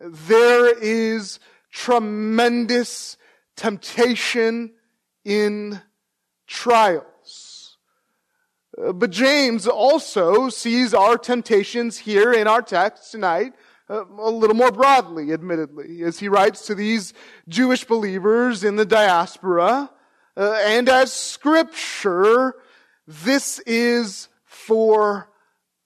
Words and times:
there 0.00 0.76
is 0.78 1.40
tremendous 1.70 3.16
temptation 3.56 4.72
in 5.24 5.80
trials. 6.46 7.76
Uh, 8.80 8.92
but 8.92 9.10
James 9.10 9.66
also 9.66 10.48
sees 10.48 10.94
our 10.94 11.18
temptations 11.18 11.98
here 11.98 12.32
in 12.32 12.46
our 12.46 12.62
text 12.62 13.10
tonight 13.10 13.52
uh, 13.90 14.04
a 14.18 14.30
little 14.30 14.56
more 14.56 14.70
broadly, 14.70 15.32
admittedly, 15.32 16.02
as 16.02 16.18
he 16.18 16.28
writes 16.28 16.66
to 16.66 16.74
these 16.74 17.14
Jewish 17.48 17.84
believers 17.84 18.62
in 18.62 18.76
the 18.76 18.84
diaspora. 18.84 19.90
Uh, 20.36 20.60
and 20.64 20.88
as 20.88 21.12
scripture, 21.12 22.54
this 23.06 23.58
is 23.60 24.28
for 24.44 25.30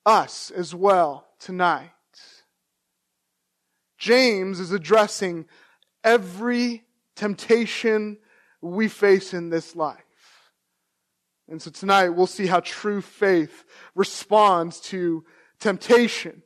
us 0.04 0.50
as 0.50 0.74
well 0.74 1.28
tonight. 1.38 1.90
James 4.02 4.58
is 4.58 4.72
addressing 4.72 5.46
every 6.02 6.82
temptation 7.14 8.18
we 8.60 8.88
face 8.88 9.32
in 9.32 9.48
this 9.48 9.76
life. 9.76 9.96
And 11.48 11.62
so 11.62 11.70
tonight 11.70 12.08
we'll 12.08 12.26
see 12.26 12.48
how 12.48 12.58
true 12.58 13.00
faith 13.00 13.64
responds 13.94 14.80
to 14.80 15.24
temptation. 15.60 16.42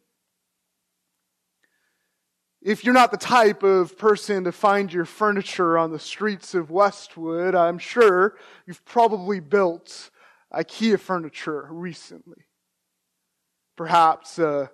If 2.60 2.84
you're 2.84 2.92
not 2.92 3.10
the 3.10 3.16
type 3.16 3.62
of 3.62 3.96
person 3.96 4.44
to 4.44 4.52
find 4.52 4.92
your 4.92 5.06
furniture 5.06 5.78
on 5.78 5.92
the 5.92 5.98
streets 5.98 6.54
of 6.54 6.70
Westwood, 6.70 7.54
I'm 7.54 7.78
sure 7.78 8.36
you've 8.66 8.84
probably 8.84 9.40
built 9.40 10.10
IKEA 10.52 11.00
furniture 11.00 11.66
recently. 11.70 12.44
Perhaps 13.78 14.38
uh, 14.38 14.66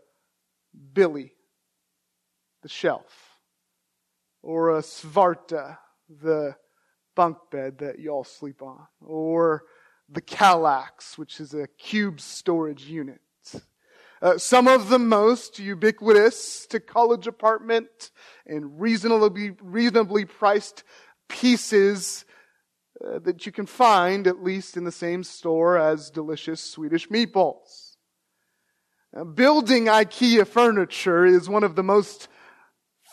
Billy, 0.93 1.35
the 2.63 2.69
shelf, 2.69 3.39
or 4.43 4.77
a 4.77 4.83
Svarta, 4.83 5.79
the 6.09 6.57
bunk 7.15 7.37
bed 7.51 7.79
that 7.79 7.99
y'all 7.99 8.25
sleep 8.25 8.63
on, 8.63 8.87
or 9.01 9.65
the 10.09 10.23
Kallax, 10.23 11.17
which 11.17 11.41
is 11.41 11.55
a 11.55 11.67
cube 11.79 12.21
storage 12.21 12.85
unit. 12.85 13.21
Uh, 14.21 14.39
some 14.39 14.69
of 14.69 14.89
the 14.89 15.01
most 15.01 15.59
ubiquitous 15.59 16.65
to 16.67 16.79
college 16.79 17.27
apartment 17.27 18.13
and 18.47 18.81
reasonably, 18.81 19.51
reasonably 19.61 20.25
priced 20.25 20.85
pieces 21.29 22.25
uh, 23.05 23.19
that 23.19 23.45
you 23.47 23.51
can 23.51 23.67
find 23.67 24.29
at 24.29 24.41
least 24.41 24.77
in 24.77 24.85
the 24.85 24.93
same 24.93 25.25
store 25.25 25.77
as 25.77 26.09
delicious 26.09 26.61
Swedish 26.61 27.09
meatballs. 27.09 27.97
Now, 29.13 29.25
building 29.25 29.87
IKEA 29.87 30.47
furniture 30.47 31.27
is 31.27 31.49
one 31.49 31.65
of 31.65 31.75
the 31.75 31.83
most 31.83 32.29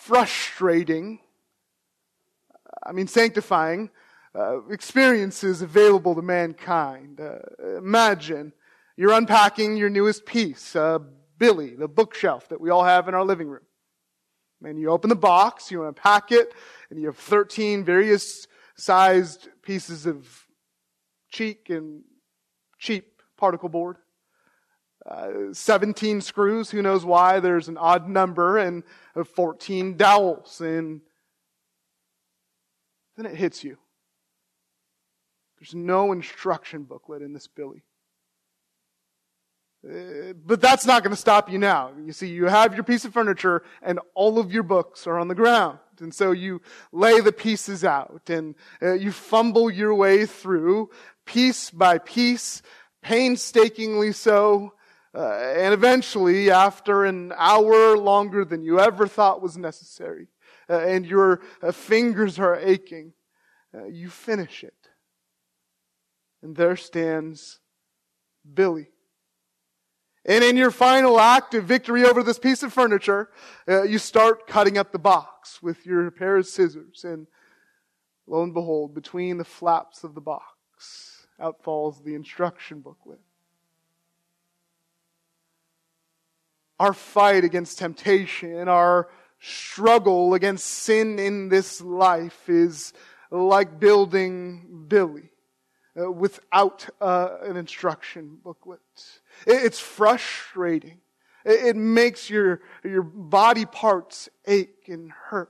frustrating, 0.10 1.20
I 2.84 2.94
mean 2.94 3.06
sanctifying, 3.06 3.92
uh, 4.34 4.68
experiences 4.70 5.62
available 5.62 6.16
to 6.16 6.24
mankind. 6.24 7.22
Uh, 7.22 7.76
imagine 7.78 8.52
you're 8.98 9.14
unpacking 9.14 9.78
your 9.78 9.92
newest 9.92 10.26
piece, 10.26 10.76
uh, 10.76 10.98
Billy, 11.38 11.76
the 11.76 11.88
bookshelf 11.88 12.50
that 12.50 12.60
we 12.60 12.72
all 12.72 12.84
have 12.84 13.08
in 13.08 13.14
our 13.14 13.24
living 13.24 13.50
room. 13.50 13.62
And 14.64 14.80
you 14.80 14.90
open 14.90 15.10
the 15.10 15.16
box, 15.16 15.70
you 15.70 15.84
unpack 15.84 16.32
it, 16.32 16.54
and 16.90 17.00
you 17.00 17.06
have 17.06 17.18
13 17.18 17.86
various 17.86 18.48
sized 18.76 19.48
pieces 19.62 20.08
of 20.08 20.28
cheek 21.30 21.70
and 21.70 22.02
cheap 22.80 23.22
particle 23.38 23.70
board. 23.70 23.98
Uh, 25.10 25.54
17 25.54 26.22
screws, 26.22 26.70
who 26.70 26.84
knows 26.84 27.04
why, 27.04 27.40
there's 27.40 27.68
an 27.68 27.78
odd 27.78 28.08
number, 28.08 28.60
and 28.60 28.84
14 29.26 29.98
dowels. 29.98 30.62
And 30.62 31.02
then 33.18 33.26
it 33.26 33.36
hits 33.36 33.64
you. 33.64 33.78
There's 35.60 35.74
no 35.74 36.12
instruction 36.12 36.84
booklet 36.84 37.24
in 37.24 37.34
this 37.34 37.48
Billy. 37.48 37.84
Uh, 39.84 40.34
but 40.46 40.62
that's 40.62 40.86
not 40.86 41.04
going 41.04 41.16
to 41.16 41.20
stop 41.20 41.50
you 41.50 41.58
now. 41.58 41.92
You 42.06 42.14
see, 42.14 42.28
you 42.28 42.46
have 42.46 42.76
your 42.76 42.84
piece 42.84 43.04
of 43.04 43.14
furniture 43.14 43.64
and 43.82 44.00
all 44.14 44.38
of 44.38 44.54
your 44.54 44.64
books 44.64 45.08
are 45.08 45.18
on 45.18 45.28
the 45.28 45.36
ground. 45.36 45.80
And 46.00 46.14
so 46.14 46.32
you 46.32 46.62
lay 46.92 47.20
the 47.20 47.32
pieces 47.32 47.84
out 47.84 48.30
and 48.30 48.56
uh, 48.82 48.94
you 48.94 49.12
fumble 49.12 49.72
your 49.72 49.96
way 49.96 50.26
through 50.26 50.92
piece 51.26 51.72
by 51.72 51.98
piece, 51.98 52.62
painstakingly 53.02 54.12
so. 54.12 54.74
Uh, 55.14 55.34
and 55.56 55.74
eventually, 55.74 56.52
after 56.52 57.06
an 57.06 57.34
hour 57.36 57.98
longer 57.98 58.46
than 58.46 58.62
you 58.62 58.80
ever 58.80 59.08
thought 59.08 59.42
was 59.42 59.58
necessary, 59.58 60.28
uh, 60.70 60.80
and 60.80 61.06
your 61.06 61.42
uh, 61.64 61.72
fingers 61.72 62.38
are 62.38 62.56
aching, 62.58 63.14
uh, 63.74 63.86
you 63.86 64.10
finish 64.10 64.64
it. 64.64 64.74
And 66.44 66.56
there 66.56 66.76
stands 66.76 67.60
Billy 68.54 68.90
and 70.26 70.44
in 70.44 70.58
your 70.58 70.72
final 70.72 71.20
act 71.20 71.54
of 71.54 71.64
victory 71.64 72.06
over 72.06 72.24
this 72.24 72.40
piece 72.40 72.62
of 72.62 72.74
furniture, 72.74 73.30
uh, 73.68 73.84
you 73.84 73.98
start 73.98 74.48
cutting 74.48 74.78
up 74.78 74.92
the 74.92 75.00
box 75.00 75.62
with 75.62 75.86
your 75.86 76.12
pair 76.12 76.38
of 76.38 76.46
scissors. 76.46 77.04
And 77.04 77.26
lo 78.28 78.44
and 78.44 78.54
behold, 78.54 78.94
between 78.94 79.38
the 79.38 79.46
flaps 79.46 80.04
of 80.04 80.14
the 80.14 80.22
box, 80.22 81.26
out 81.40 81.64
falls 81.64 82.04
the 82.04 82.16
instruction 82.16 82.82
booklet. 82.82 83.20
Our 86.80 86.94
fight 86.94 87.44
against 87.44 87.80
temptation, 87.80 88.68
our 88.68 89.10
struggle 89.40 90.34
against 90.34 90.66
sin 90.66 91.20
in 91.20 91.50
this 91.50 91.82
life 91.82 92.48
is 92.48 92.94
like 93.32 93.80
building 93.80 94.86
Billy 94.88 95.30
uh, 96.00 96.12
without 96.12 96.88
uh, 97.02 97.38
an 97.44 97.58
instruction 97.58 98.38
booklet. 98.44 98.80
It's 99.46 99.80
frustrating. 99.80 101.00
It 101.46 101.76
makes 101.76 102.30
your, 102.30 102.62
your 102.84 103.04
body 103.04 103.66
parts 103.66 104.30
ache 104.46 104.88
and 104.88 105.12
hurt. 105.12 105.50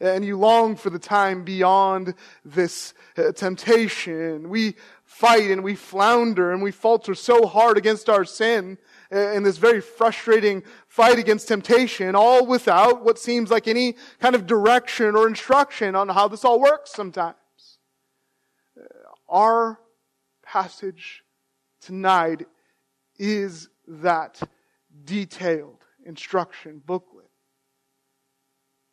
And 0.00 0.24
you 0.24 0.38
long 0.38 0.76
for 0.76 0.88
the 0.88 0.98
time 0.98 1.44
beyond 1.44 2.14
this 2.44 2.94
uh, 3.18 3.32
temptation. 3.32 4.48
We 4.48 4.76
fight 5.04 5.50
and 5.50 5.62
we 5.62 5.74
flounder 5.74 6.52
and 6.52 6.62
we 6.62 6.70
falter 6.70 7.14
so 7.14 7.46
hard 7.46 7.76
against 7.76 8.08
our 8.08 8.24
sin 8.24 8.78
in 9.10 9.42
this 9.42 9.58
very 9.58 9.80
frustrating 9.80 10.62
fight 10.86 11.18
against 11.18 11.48
temptation, 11.48 12.14
all 12.14 12.46
without 12.46 13.04
what 13.04 13.18
seems 13.18 13.50
like 13.50 13.66
any 13.66 13.96
kind 14.20 14.34
of 14.34 14.46
direction 14.46 15.16
or 15.16 15.26
instruction 15.26 15.96
on 15.96 16.08
how 16.08 16.28
this 16.28 16.44
all 16.44 16.60
works 16.60 16.92
sometimes. 16.92 17.36
Our 19.28 19.80
passage 20.44 21.24
tonight 21.80 22.46
is 23.18 23.68
that 23.86 24.40
detailed 25.04 25.84
instruction 26.04 26.82
booklet. 26.84 27.30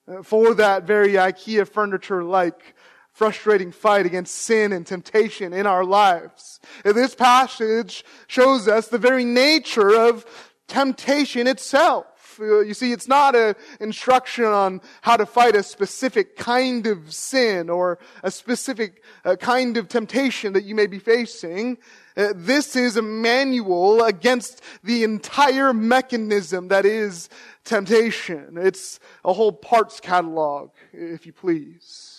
Uh, 0.07 0.23
for 0.23 0.53
that 0.53 0.83
very 0.83 1.13
IKEA 1.13 1.67
furniture 1.67 2.23
like 2.23 2.75
frustrating 3.17 3.71
fight 3.71 4.05
against 4.05 4.35
sin 4.35 4.71
and 4.71 4.85
temptation 4.85 5.51
in 5.51 5.65
our 5.65 5.83
lives. 5.83 6.59
And 6.85 6.95
this 6.95 7.15
passage 7.15 8.05
shows 8.27 8.67
us 8.67 8.89
the 8.89 8.99
very 8.99 9.25
nature 9.25 9.89
of 9.89 10.23
temptation 10.67 11.47
itself. 11.47 12.05
You 12.39 12.75
see, 12.75 12.91
it's 12.91 13.07
not 13.07 13.35
an 13.35 13.55
instruction 13.79 14.45
on 14.45 14.81
how 15.01 15.17
to 15.17 15.25
fight 15.25 15.55
a 15.55 15.63
specific 15.63 16.35
kind 16.35 16.85
of 16.85 17.11
sin 17.11 17.71
or 17.71 17.97
a 18.21 18.29
specific 18.29 19.01
uh, 19.25 19.35
kind 19.37 19.77
of 19.77 19.87
temptation 19.87 20.53
that 20.53 20.63
you 20.63 20.75
may 20.75 20.85
be 20.85 20.99
facing. 20.99 21.79
Uh, 22.15 22.33
this 22.35 22.75
is 22.75 22.97
a 22.97 23.01
manual 23.01 24.03
against 24.03 24.61
the 24.83 25.03
entire 25.03 25.73
mechanism 25.73 26.67
that 26.67 26.85
is 26.85 27.29
temptation. 27.63 28.59
It's 28.59 28.99
a 29.25 29.33
whole 29.33 29.53
parts 29.53 29.99
catalog, 29.99 30.69
if 30.93 31.25
you 31.25 31.33
please. 31.33 32.16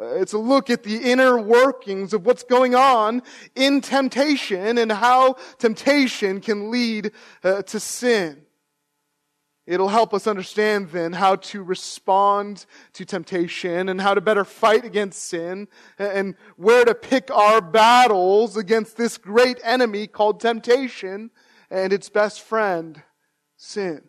Uh, 0.00 0.14
it's 0.16 0.32
a 0.32 0.38
look 0.38 0.70
at 0.70 0.82
the 0.82 0.96
inner 0.96 1.38
workings 1.38 2.12
of 2.12 2.26
what's 2.26 2.42
going 2.42 2.74
on 2.74 3.22
in 3.54 3.80
temptation 3.80 4.76
and 4.78 4.90
how 4.90 5.34
temptation 5.58 6.40
can 6.40 6.70
lead 6.70 7.12
uh, 7.44 7.62
to 7.62 7.78
sin. 7.78 8.44
It'll 9.66 9.88
help 9.88 10.12
us 10.12 10.26
understand 10.26 10.90
then 10.90 11.14
how 11.14 11.36
to 11.36 11.62
respond 11.62 12.66
to 12.94 13.06
temptation 13.06 13.88
and 13.88 13.98
how 13.98 14.12
to 14.12 14.20
better 14.20 14.44
fight 14.44 14.84
against 14.84 15.22
sin 15.22 15.68
and 15.98 16.34
where 16.56 16.84
to 16.84 16.94
pick 16.94 17.30
our 17.30 17.62
battles 17.62 18.58
against 18.58 18.98
this 18.98 19.16
great 19.16 19.58
enemy 19.62 20.06
called 20.06 20.40
temptation 20.40 21.30
and 21.70 21.94
its 21.94 22.10
best 22.10 22.42
friend, 22.42 23.02
sin. 23.56 24.02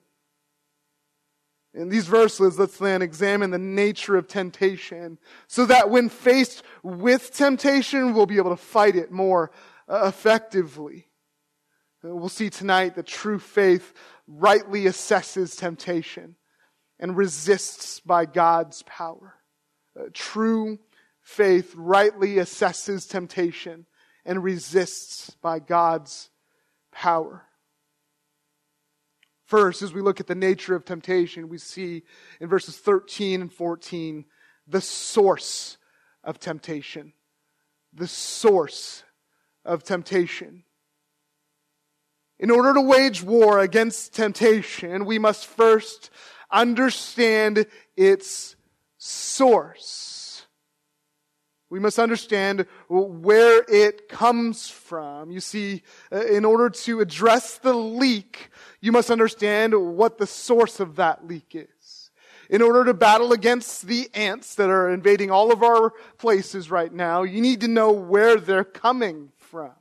In 1.76 1.90
these 1.90 2.08
verses, 2.08 2.58
let's 2.58 2.78
then 2.78 3.02
examine 3.02 3.52
the 3.52 3.60
nature 3.60 4.16
of 4.16 4.28
temptation 4.28 5.18
so 5.48 5.66
that 5.66 5.90
when 5.90 6.08
faced 6.10 6.64
with 6.84 7.34
temptation, 7.34 8.14
we'll 8.14 8.26
be 8.26 8.38
able 8.38 8.52
to 8.52 8.56
fight 8.56 8.96
it 8.96 9.12
more 9.12 9.52
uh, 9.90 10.06
effectively. 10.08 11.08
We'll 12.02 12.30
see 12.30 12.50
tonight 12.50 12.96
that 12.96 13.08
true 13.08 13.40
faith 13.40 13.94
rightly 14.28 14.84
assesses 14.86 15.58
temptation. 15.58 16.36
and 17.00 17.18
resists 17.18 18.00
by 18.00 18.26
God's 18.26 18.84
power. 18.84 19.36
Uh, 20.00 20.06
true 20.14 20.80
faith 21.22 21.74
rightly 21.76 22.36
assesses 22.36 23.10
temptation 23.10 23.86
and 24.26 24.44
resists 24.44 25.32
by 25.42 25.60
God's 25.60 26.30
power. 26.92 27.45
First, 29.46 29.84
as 29.84 29.94
we 29.94 30.02
look 30.02 30.20
at 30.20 30.28
the 30.28 30.36
nature 30.36 30.76
of 30.76 30.86
temptation, 30.86 31.50
we 31.50 31.60
see 31.60 32.04
in 32.40 32.50
verses 32.50 32.78
13 32.78 33.42
and 33.42 33.54
14 33.54 34.26
the 34.68 34.82
source 34.82 35.78
of 36.24 36.40
temptation. 36.40 37.14
The 37.94 38.08
source 38.08 39.04
of 39.64 39.84
temptation. 39.84 40.64
In 42.40 42.52
order 42.52 42.74
to 42.74 42.82
wage 42.82 43.24
war 43.24 43.60
against 43.60 44.14
temptation, 44.14 45.06
we 45.06 45.20
must 45.20 45.46
first 45.46 46.10
understand 46.52 47.68
its 47.96 48.56
source. 48.98 50.15
We 51.70 51.80
must 51.80 51.98
understand 51.98 52.68
where 52.88 53.64
it 53.68 54.08
comes 54.08 54.70
from. 54.70 55.32
You 55.32 55.40
see, 55.40 55.82
uh, 56.12 56.26
in 56.26 56.46
order 56.46 56.70
to 56.70 57.00
address 57.00 57.58
the 57.58 57.74
leak, 57.74 58.50
you 58.82 58.92
must 58.92 59.10
understand 59.10 59.74
what 59.98 60.18
the 60.18 60.28
source 60.28 60.80
of 60.80 60.98
that 60.98 61.28
leak 61.28 61.56
is. 61.56 62.12
In 62.50 62.62
order 62.62 62.86
to 62.86 62.94
battle 62.94 63.34
against 63.34 63.88
the 63.88 64.08
ants 64.14 64.54
that 64.56 64.70
are 64.70 64.92
invading 64.92 65.32
all 65.32 65.52
of 65.52 65.64
our 65.64 65.94
places 66.20 66.70
right 66.70 66.94
now, 66.94 67.24
you 67.24 67.42
need 67.42 67.62
to 67.62 67.68
know 67.68 67.92
where 67.92 68.38
they're 68.38 68.64
coming 68.64 69.32
from. 69.38 69.72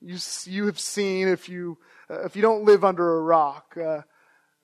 You, 0.00 0.18
you 0.44 0.66
have 0.66 0.78
seen, 0.78 1.28
if 1.28 1.48
you, 1.48 1.78
uh, 2.10 2.24
if 2.24 2.36
you 2.36 2.42
don't 2.42 2.64
live 2.64 2.84
under 2.84 3.16
a 3.16 3.22
rock, 3.22 3.76
uh, 3.76 4.02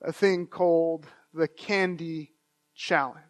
a 0.01 0.13
thing 0.13 0.45
called 0.45 1.07
the 1.33 1.47
Candy 1.47 2.31
Challenge. 2.75 3.24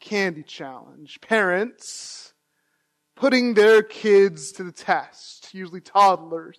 Candy 0.00 0.42
Challenge. 0.42 1.20
Parents 1.20 2.34
putting 3.16 3.54
their 3.54 3.82
kids 3.82 4.52
to 4.52 4.64
the 4.64 4.72
test, 4.72 5.52
usually 5.54 5.80
toddlers. 5.80 6.58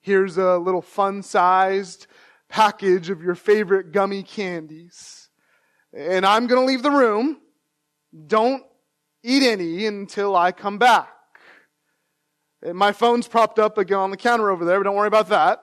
Here's 0.00 0.38
a 0.38 0.56
little 0.58 0.82
fun 0.82 1.22
sized 1.22 2.06
package 2.48 3.10
of 3.10 3.22
your 3.22 3.34
favorite 3.34 3.92
gummy 3.92 4.22
candies. 4.22 5.28
And 5.92 6.24
I'm 6.24 6.46
going 6.46 6.60
to 6.60 6.66
leave 6.66 6.82
the 6.82 6.90
room. 6.90 7.38
Don't 8.26 8.62
eat 9.22 9.42
any 9.42 9.86
until 9.86 10.34
I 10.34 10.52
come 10.52 10.78
back. 10.78 11.10
And 12.62 12.76
my 12.76 12.92
phone's 12.92 13.28
propped 13.28 13.58
up 13.58 13.78
again 13.78 13.98
on 13.98 14.10
the 14.10 14.16
counter 14.16 14.50
over 14.50 14.64
there, 14.64 14.78
but 14.78 14.84
don't 14.84 14.96
worry 14.96 15.08
about 15.08 15.28
that. 15.28 15.62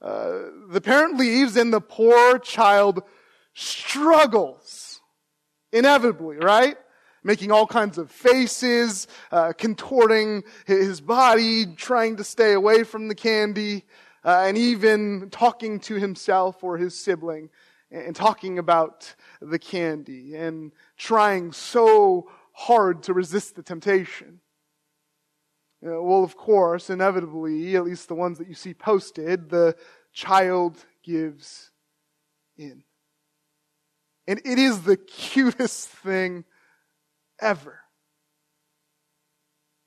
Uh, 0.00 0.50
the 0.68 0.80
parent 0.80 1.18
leaves 1.18 1.56
and 1.56 1.72
the 1.72 1.80
poor 1.80 2.38
child 2.38 3.02
struggles. 3.54 4.93
Inevitably, 5.74 6.36
right? 6.36 6.76
Making 7.24 7.50
all 7.50 7.66
kinds 7.66 7.98
of 7.98 8.10
faces, 8.10 9.08
uh, 9.32 9.52
contorting 9.58 10.44
his 10.66 11.00
body, 11.00 11.66
trying 11.66 12.16
to 12.16 12.24
stay 12.24 12.52
away 12.52 12.84
from 12.84 13.08
the 13.08 13.14
candy, 13.14 13.84
uh, 14.24 14.44
and 14.46 14.56
even 14.56 15.30
talking 15.30 15.80
to 15.80 15.96
himself 15.96 16.62
or 16.62 16.78
his 16.78 16.96
sibling 16.96 17.50
and 17.90 18.14
talking 18.14 18.60
about 18.60 19.16
the 19.40 19.58
candy 19.58 20.36
and 20.36 20.70
trying 20.96 21.50
so 21.50 22.30
hard 22.52 23.02
to 23.02 23.12
resist 23.12 23.56
the 23.56 23.62
temptation. 23.64 24.40
Uh, 25.84 26.00
well, 26.00 26.22
of 26.22 26.36
course, 26.36 26.88
inevitably, 26.88 27.74
at 27.74 27.84
least 27.84 28.06
the 28.06 28.14
ones 28.14 28.38
that 28.38 28.46
you 28.46 28.54
see 28.54 28.74
posted, 28.74 29.50
the 29.50 29.74
child 30.12 30.78
gives 31.02 31.72
in. 32.56 32.83
And 34.26 34.40
it 34.44 34.58
is 34.58 34.82
the 34.82 34.96
cutest 34.96 35.88
thing 35.88 36.44
ever. 37.40 37.80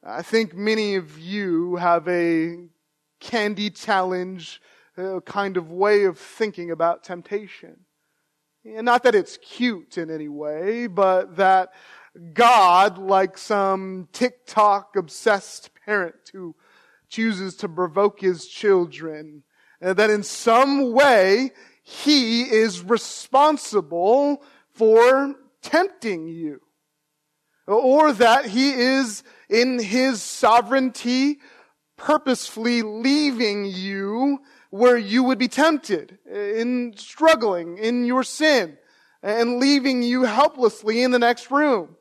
I 0.04 0.22
think 0.22 0.54
many 0.54 0.96
of 0.96 1.18
you 1.20 1.76
have 1.76 2.08
a 2.08 2.58
candy 3.20 3.70
challenge 3.70 4.62
uh, 4.98 5.20
kind 5.22 5.58
of 5.58 5.72
way 5.72 6.04
of 6.06 6.18
thinking 6.18 6.72
about 6.72 7.04
temptation. 7.04 7.82
And 8.64 8.86
not 8.86 9.04
that 9.04 9.16
it's 9.16 9.38
cute 9.38 9.98
in 9.98 10.10
any 10.10 10.28
way, 10.28 10.88
but 10.88 11.38
that 11.38 11.74
God, 12.34 12.98
like 12.98 13.38
some 13.38 14.08
TikTok 14.12 14.96
obsessed 14.96 15.72
parent 15.86 16.32
who 16.34 16.56
chooses 17.10 17.56
to 17.58 17.70
provoke 17.70 18.20
his 18.20 18.48
children, 18.48 19.44
uh, 19.82 19.94
that 19.94 20.10
in 20.10 20.24
some 20.24 20.92
way 20.94 21.52
he 21.90 22.42
is 22.42 22.84
responsible 22.84 24.44
for 24.74 25.36
tempting 25.62 26.28
you. 26.28 26.62
Or 27.66 28.12
that 28.12 28.46
he 28.46 28.72
is 28.72 29.24
in 29.50 29.80
his 29.80 30.22
sovereignty 30.22 31.40
purposefully 31.96 32.82
leaving 32.82 33.66
you 33.66 34.40
where 34.70 34.98
you 34.98 35.24
would 35.24 35.38
be 35.38 35.48
tempted, 35.48 36.20
in 36.30 36.94
struggling 36.98 37.78
in 37.78 38.04
your 38.04 38.24
sin, 38.24 38.78
and 39.24 39.58
leaving 39.58 40.04
you 40.04 40.24
helplessly 40.24 41.02
in 41.02 41.12
the 41.12 41.20
next 41.20 41.50
room. 41.50 41.96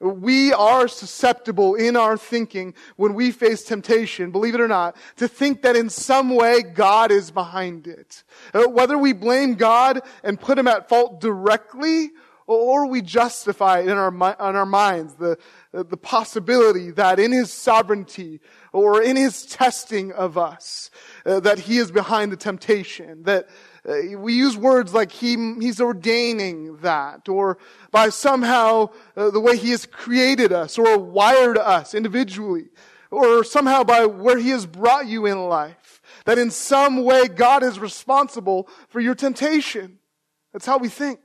We 0.00 0.54
are 0.54 0.88
susceptible 0.88 1.74
in 1.74 1.94
our 1.94 2.16
thinking 2.16 2.74
when 2.96 3.12
we 3.12 3.30
face 3.32 3.62
temptation, 3.62 4.30
believe 4.30 4.54
it 4.54 4.60
or 4.60 4.68
not, 4.68 4.96
to 5.16 5.28
think 5.28 5.60
that 5.62 5.76
in 5.76 5.90
some 5.90 6.34
way 6.34 6.62
God 6.62 7.10
is 7.10 7.30
behind 7.30 7.86
it. 7.86 8.24
Uh, 8.54 8.64
whether 8.64 8.96
we 8.96 9.12
blame 9.12 9.56
God 9.56 10.00
and 10.24 10.40
put 10.40 10.58
him 10.58 10.66
at 10.66 10.88
fault 10.88 11.20
directly, 11.20 12.12
or 12.46 12.86
we 12.86 13.00
justify 13.00 13.80
in 13.80 13.90
our, 13.90 14.08
in 14.08 14.56
our 14.56 14.66
minds, 14.66 15.14
the, 15.14 15.38
the 15.72 15.96
possibility 15.96 16.90
that 16.90 17.20
in 17.20 17.30
his 17.30 17.52
sovereignty 17.52 18.40
or 18.72 19.00
in 19.00 19.16
his 19.16 19.46
testing 19.46 20.10
of 20.12 20.36
us, 20.36 20.90
uh, 21.26 21.38
that 21.40 21.60
he 21.60 21.78
is 21.78 21.92
behind 21.92 22.32
the 22.32 22.36
temptation, 22.36 23.22
that 23.22 23.48
uh, 23.88 24.18
we 24.18 24.34
use 24.34 24.56
words 24.56 24.92
like 24.92 25.12
he, 25.12 25.54
he's 25.60 25.80
ordaining 25.80 26.76
that, 26.78 27.28
or 27.28 27.58
by 27.90 28.10
somehow 28.10 28.90
uh, 29.16 29.30
the 29.30 29.40
way 29.40 29.56
he 29.56 29.70
has 29.70 29.86
created 29.86 30.52
us, 30.52 30.78
or 30.78 30.98
wired 30.98 31.58
us 31.58 31.94
individually, 31.94 32.68
or 33.10 33.42
somehow 33.44 33.82
by 33.82 34.06
where 34.06 34.38
he 34.38 34.50
has 34.50 34.66
brought 34.66 35.06
you 35.06 35.26
in 35.26 35.48
life. 35.48 36.00
That 36.26 36.38
in 36.38 36.50
some 36.50 37.04
way 37.04 37.28
God 37.28 37.62
is 37.62 37.78
responsible 37.78 38.68
for 38.88 39.00
your 39.00 39.14
temptation. 39.14 39.98
That's 40.52 40.66
how 40.66 40.78
we 40.78 40.88
think. 40.88 41.20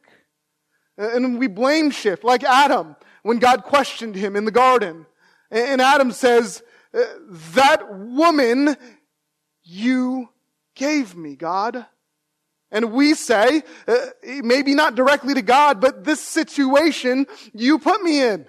And 0.97 1.37
we 1.37 1.47
blame 1.47 1.91
shift, 1.91 2.23
like 2.23 2.43
Adam, 2.43 2.95
when 3.23 3.39
God 3.39 3.63
questioned 3.63 4.15
him 4.15 4.35
in 4.35 4.45
the 4.45 4.51
garden. 4.51 5.05
And 5.51 5.81
Adam 5.81 6.11
says, 6.11 6.63
uh, 6.93 7.03
that 7.55 7.93
woman 7.93 8.77
you 9.63 10.29
gave 10.75 11.15
me, 11.15 11.35
God. 11.35 11.85
And 12.75 12.91
we 12.91 13.13
say, 13.13 13.63
uh, 13.87 13.95
maybe 14.43 14.75
not 14.75 14.95
directly 14.95 15.33
to 15.33 15.41
God, 15.41 15.79
but 15.79 16.03
this 16.03 16.19
situation 16.19 17.25
you 17.53 17.79
put 17.79 18.03
me 18.03 18.21
in. 18.21 18.45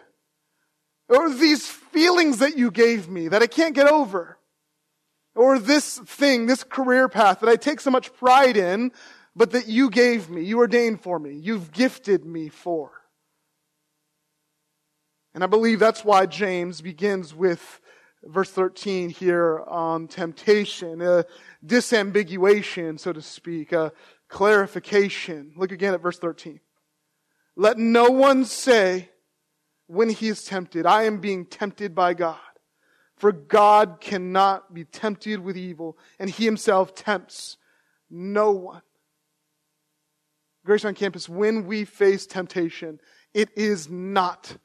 Or 1.08 1.30
these 1.30 1.64
feelings 1.68 2.38
that 2.38 2.58
you 2.58 2.72
gave 2.72 3.08
me 3.08 3.28
that 3.28 3.40
I 3.40 3.46
can't 3.46 3.72
get 3.72 3.86
over. 3.86 4.36
Or 5.36 5.60
this 5.60 5.98
thing, 5.98 6.46
this 6.46 6.64
career 6.64 7.08
path 7.08 7.38
that 7.38 7.48
I 7.48 7.54
take 7.54 7.78
so 7.78 7.92
much 7.92 8.12
pride 8.14 8.56
in, 8.56 8.90
but 9.36 9.52
that 9.52 9.68
you 9.68 9.90
gave 9.90 10.28
me, 10.28 10.42
you 10.42 10.58
ordained 10.58 11.02
for 11.02 11.20
me, 11.20 11.34
you've 11.34 11.70
gifted 11.70 12.24
me 12.24 12.48
for. 12.48 12.90
And 15.34 15.44
I 15.44 15.46
believe 15.46 15.78
that's 15.78 16.04
why 16.04 16.26
James 16.26 16.80
begins 16.80 17.32
with 17.32 17.80
verse 18.26 18.50
13 18.50 19.10
here 19.10 19.62
on 19.66 20.08
temptation, 20.08 21.00
a 21.00 21.24
disambiguation, 21.64 22.98
so 22.98 23.12
to 23.12 23.22
speak, 23.22 23.72
a 23.72 23.92
clarification. 24.28 25.52
Look 25.56 25.72
again 25.72 25.94
at 25.94 26.02
verse 26.02 26.18
13. 26.18 26.60
Let 27.56 27.78
no 27.78 28.10
one 28.10 28.44
say 28.44 29.10
when 29.86 30.10
he 30.10 30.28
is 30.28 30.44
tempted, 30.44 30.84
I 30.84 31.04
am 31.04 31.18
being 31.18 31.46
tempted 31.46 31.94
by 31.94 32.14
God. 32.14 32.38
For 33.16 33.32
God 33.32 33.98
cannot 34.00 34.74
be 34.74 34.84
tempted 34.84 35.40
with 35.40 35.56
evil, 35.56 35.96
and 36.18 36.28
he 36.28 36.44
himself 36.44 36.94
tempts 36.94 37.56
no 38.10 38.52
one. 38.52 38.82
Grace 40.66 40.84
on 40.84 40.94
campus, 40.94 41.28
when 41.28 41.66
we 41.66 41.84
face 41.84 42.26
temptation, 42.26 43.00
it 43.32 43.48
is 43.56 43.88
not 43.88 44.58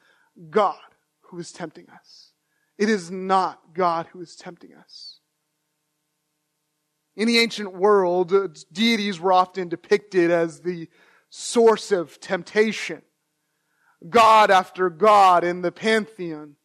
God 0.49 0.79
who 1.21 1.39
is 1.39 1.51
tempting 1.51 1.87
us. 1.89 2.33
It 2.77 2.89
is 2.89 3.09
not 3.09 3.73
God 3.73 4.07
who 4.07 4.19
is 4.21 4.35
tempting 4.35 4.73
us. 4.73 5.20
In 7.15 7.27
the 7.27 7.39
ancient 7.39 7.73
world, 7.73 8.33
deities 8.71 9.19
were 9.19 9.33
often 9.33 9.67
depicted 9.67 10.31
as 10.31 10.61
the 10.61 10.87
source 11.29 11.91
of 11.91 12.19
temptation. 12.19 13.01
God 14.09 14.49
after 14.49 14.89
God 14.89 15.43
in 15.43 15.61
the 15.61 15.71
pantheon 15.71 16.55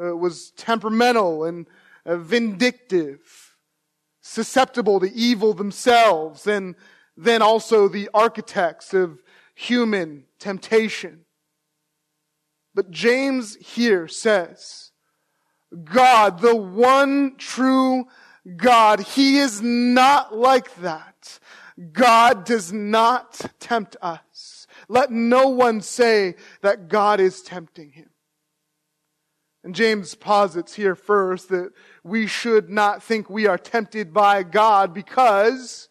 uh, 0.00 0.16
was 0.16 0.50
temperamental 0.52 1.44
and 1.44 1.66
uh, 2.06 2.16
vindictive. 2.16 3.56
susceptible 4.20 5.00
to 5.00 5.12
evil 5.12 5.54
themselves, 5.54 6.46
and 6.46 6.74
then 7.16 7.42
also 7.42 7.88
the 7.88 8.08
architects 8.14 8.94
of 8.94 9.22
human 9.54 10.24
temptation. 10.38 11.24
But 12.74 12.90
James 12.90 13.56
here 13.56 14.06
says, 14.08 14.92
God, 15.84 16.40
the 16.40 16.56
one 16.56 17.36
true 17.36 18.06
God, 18.56 19.00
He 19.00 19.38
is 19.38 19.60
not 19.62 20.36
like 20.36 20.74
that. 20.76 21.38
God 21.92 22.44
does 22.44 22.72
not 22.72 23.40
tempt 23.58 23.96
us. 24.02 24.66
Let 24.88 25.10
no 25.10 25.48
one 25.48 25.80
say 25.80 26.34
that 26.62 26.88
God 26.88 27.20
is 27.20 27.42
tempting 27.42 27.92
him. 27.92 28.10
And 29.62 29.74
James 29.74 30.14
posits 30.14 30.74
here 30.74 30.94
first 30.94 31.50
that 31.50 31.72
we 32.02 32.26
should 32.26 32.70
not 32.70 33.02
think 33.02 33.28
we 33.28 33.46
are 33.46 33.58
tempted 33.58 34.12
by 34.12 34.42
God 34.42 34.94
because 34.94 35.88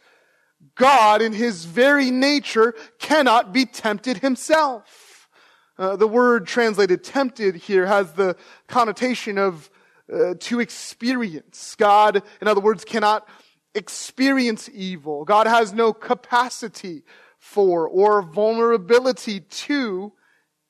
God 0.75 1.21
in 1.21 1.33
his 1.33 1.65
very 1.65 2.09
nature 2.09 2.73
cannot 2.99 3.53
be 3.53 3.65
tempted 3.65 4.17
himself. 4.17 5.29
Uh, 5.77 5.95
the 5.95 6.07
word 6.07 6.45
translated 6.45 7.03
tempted 7.03 7.55
here 7.55 7.85
has 7.85 8.13
the 8.13 8.35
connotation 8.67 9.37
of 9.37 9.69
uh, 10.11 10.33
to 10.39 10.59
experience. 10.59 11.75
God, 11.75 12.23
in 12.41 12.47
other 12.47 12.61
words, 12.61 12.83
cannot 12.83 13.27
experience 13.75 14.69
evil. 14.73 15.25
God 15.25 15.47
has 15.47 15.73
no 15.73 15.93
capacity 15.93 17.03
for 17.37 17.87
or 17.87 18.21
vulnerability 18.21 19.41
to 19.41 20.11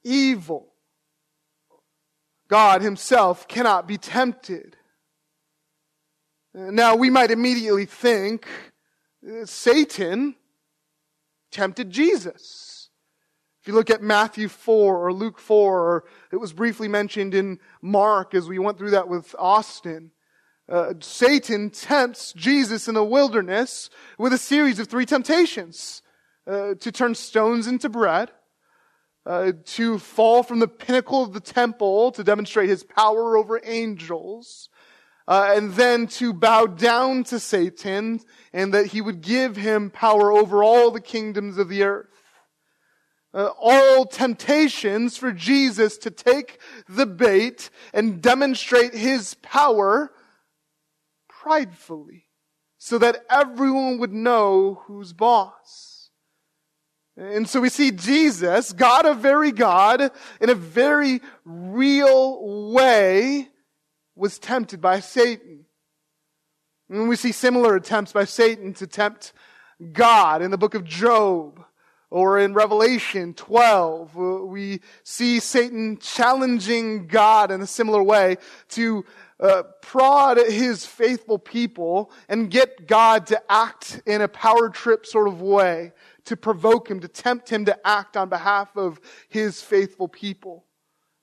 evil. 0.03 0.74
God 2.50 2.81
himself 2.81 3.48
cannot 3.48 3.88
be 3.88 3.98
tempted. 3.98 4.75
Now, 6.53 6.96
we 6.96 7.10
might 7.10 7.31
immediately 7.31 7.86
think 7.86 8.48
uh, 9.27 9.46
Satan 9.46 10.36
tempted 11.51 11.89
Jesus. 11.91 12.69
If 13.62 13.68
you 13.68 13.74
look 13.74 13.89
at 13.89 14.01
Matthew 14.01 14.48
4 14.48 14.98
or 14.98 15.12
Luke 15.12 15.38
4, 15.38 15.80
or 15.80 16.04
it 16.32 16.38
was 16.38 16.54
briefly 16.54 16.88
mentioned 16.88 17.34
in 17.34 17.60
Mark 17.82 18.34
as 18.34 18.48
we 18.48 18.58
went 18.58 18.78
through 18.78 18.92
that 18.92 19.10
with 19.10 19.36
Austin, 19.38 20.12
uh, 20.70 20.94
Satan 21.01 21.70
tempts 21.70 22.32
Jesus 22.34 22.88
in 22.88 22.94
the 22.94 23.04
wilderness 23.04 23.89
with 24.18 24.32
a 24.32 24.38
series 24.38 24.80
of 24.80 24.88
three 24.88 25.06
temptations 25.06 26.04
uh, 26.48 26.75
to 26.75 26.92
turn 26.92 27.16
stones 27.16 27.68
into 27.68 27.89
bread, 27.89 28.32
uh, 29.25 29.51
to 29.66 30.00
fall 30.00 30.42
from 30.42 30.60
the 30.60 30.68
pinnacle 30.68 31.24
of 31.24 31.34
the 31.34 31.42
temple 31.42 32.12
to 32.13 32.24
demonstrate 32.24 32.70
his 32.70 32.84
power 32.84 33.36
over 33.36 33.60
angels, 33.66 34.70
uh, 35.28 35.51
and 35.56 35.74
then 35.74 36.08
to 36.08 36.34
bow 36.34 36.66
down 36.66 37.25
to 37.25 37.39
Satan 37.39 38.22
and 38.54 38.74
that 38.74 38.88
he 38.88 39.01
would 39.01 39.22
give 39.22 39.58
him 39.58 39.89
power 39.89 40.32
over 40.32 40.63
all 40.63 40.92
the 40.92 41.01
kingdoms 41.01 41.58
of 41.58 41.68
the 41.68 41.84
earth. 41.84 42.19
Uh, 43.31 43.50
all 43.59 44.05
temptations 44.05 45.15
for 45.15 45.31
Jesus 45.31 46.00
to 46.00 46.09
take 46.09 46.59
the 46.88 47.05
bait 47.05 47.69
and 47.93 48.21
demonstrate 48.24 48.93
his 48.93 49.36
power 49.36 50.12
pridefully 51.27 52.25
so 52.79 52.98
that 52.98 53.24
everyone 53.29 54.00
would 54.00 54.13
know 54.13 54.81
who's 54.86 55.13
boss. 55.13 56.09
And 57.15 57.48
so 57.48 57.59
we 57.59 57.69
see 57.69 57.91
Jesus, 57.91 58.71
God 58.71 59.05
a 59.05 59.13
very 59.13 59.51
God, 59.51 60.09
in 60.39 60.50
a 60.50 60.55
very 60.55 61.21
real 61.43 62.71
way, 62.71 63.50
was 64.15 64.39
tempted 64.39 64.81
by 64.81 65.01
Satan. 65.01 65.65
And 66.89 67.09
we 67.09 67.15
see 67.15 67.33
similar 67.33 67.75
attempts 67.75 68.13
by 68.13 68.24
Satan 68.24 68.74
to 68.75 68.88
tempt 68.88 69.33
God 69.91 70.41
in 70.41 70.50
the 70.50 70.57
book 70.57 70.74
of 70.74 70.83
Job 70.83 71.63
or 72.12 72.39
in 72.39 72.54
Revelation 72.54 73.34
12. 73.34 74.16
We 74.16 74.82
see 75.04 75.39
Satan 75.39 75.98
challenging 75.98 77.08
God 77.08 77.51
in 77.51 77.62
a 77.62 77.68
similar 77.68 78.01
way 78.01 78.38
to 78.70 79.06
uh, 79.39 79.63
prod 79.82 80.38
his 80.38 80.86
faithful 80.86 81.39
people 81.39 82.12
and 82.28 82.51
get 82.51 82.88
God 82.88 83.28
to 83.28 83.42
act 83.50 84.01
in 84.06 84.22
a 84.22 84.28
power 84.28 84.70
trip 84.70 85.06
sort 85.06 85.28
of 85.28 85.42
way 85.42 85.94
to 86.25 86.36
provoke 86.36 86.89
him, 86.89 87.00
to 87.00 87.08
tempt 87.08 87.50
him 87.50 87.66
to 87.66 87.88
act 87.88 88.18
on 88.18 88.30
behalf 88.30 88.75
of 88.75 89.00
his 89.30 89.62
faithful 89.62 90.08
people. 90.08 90.66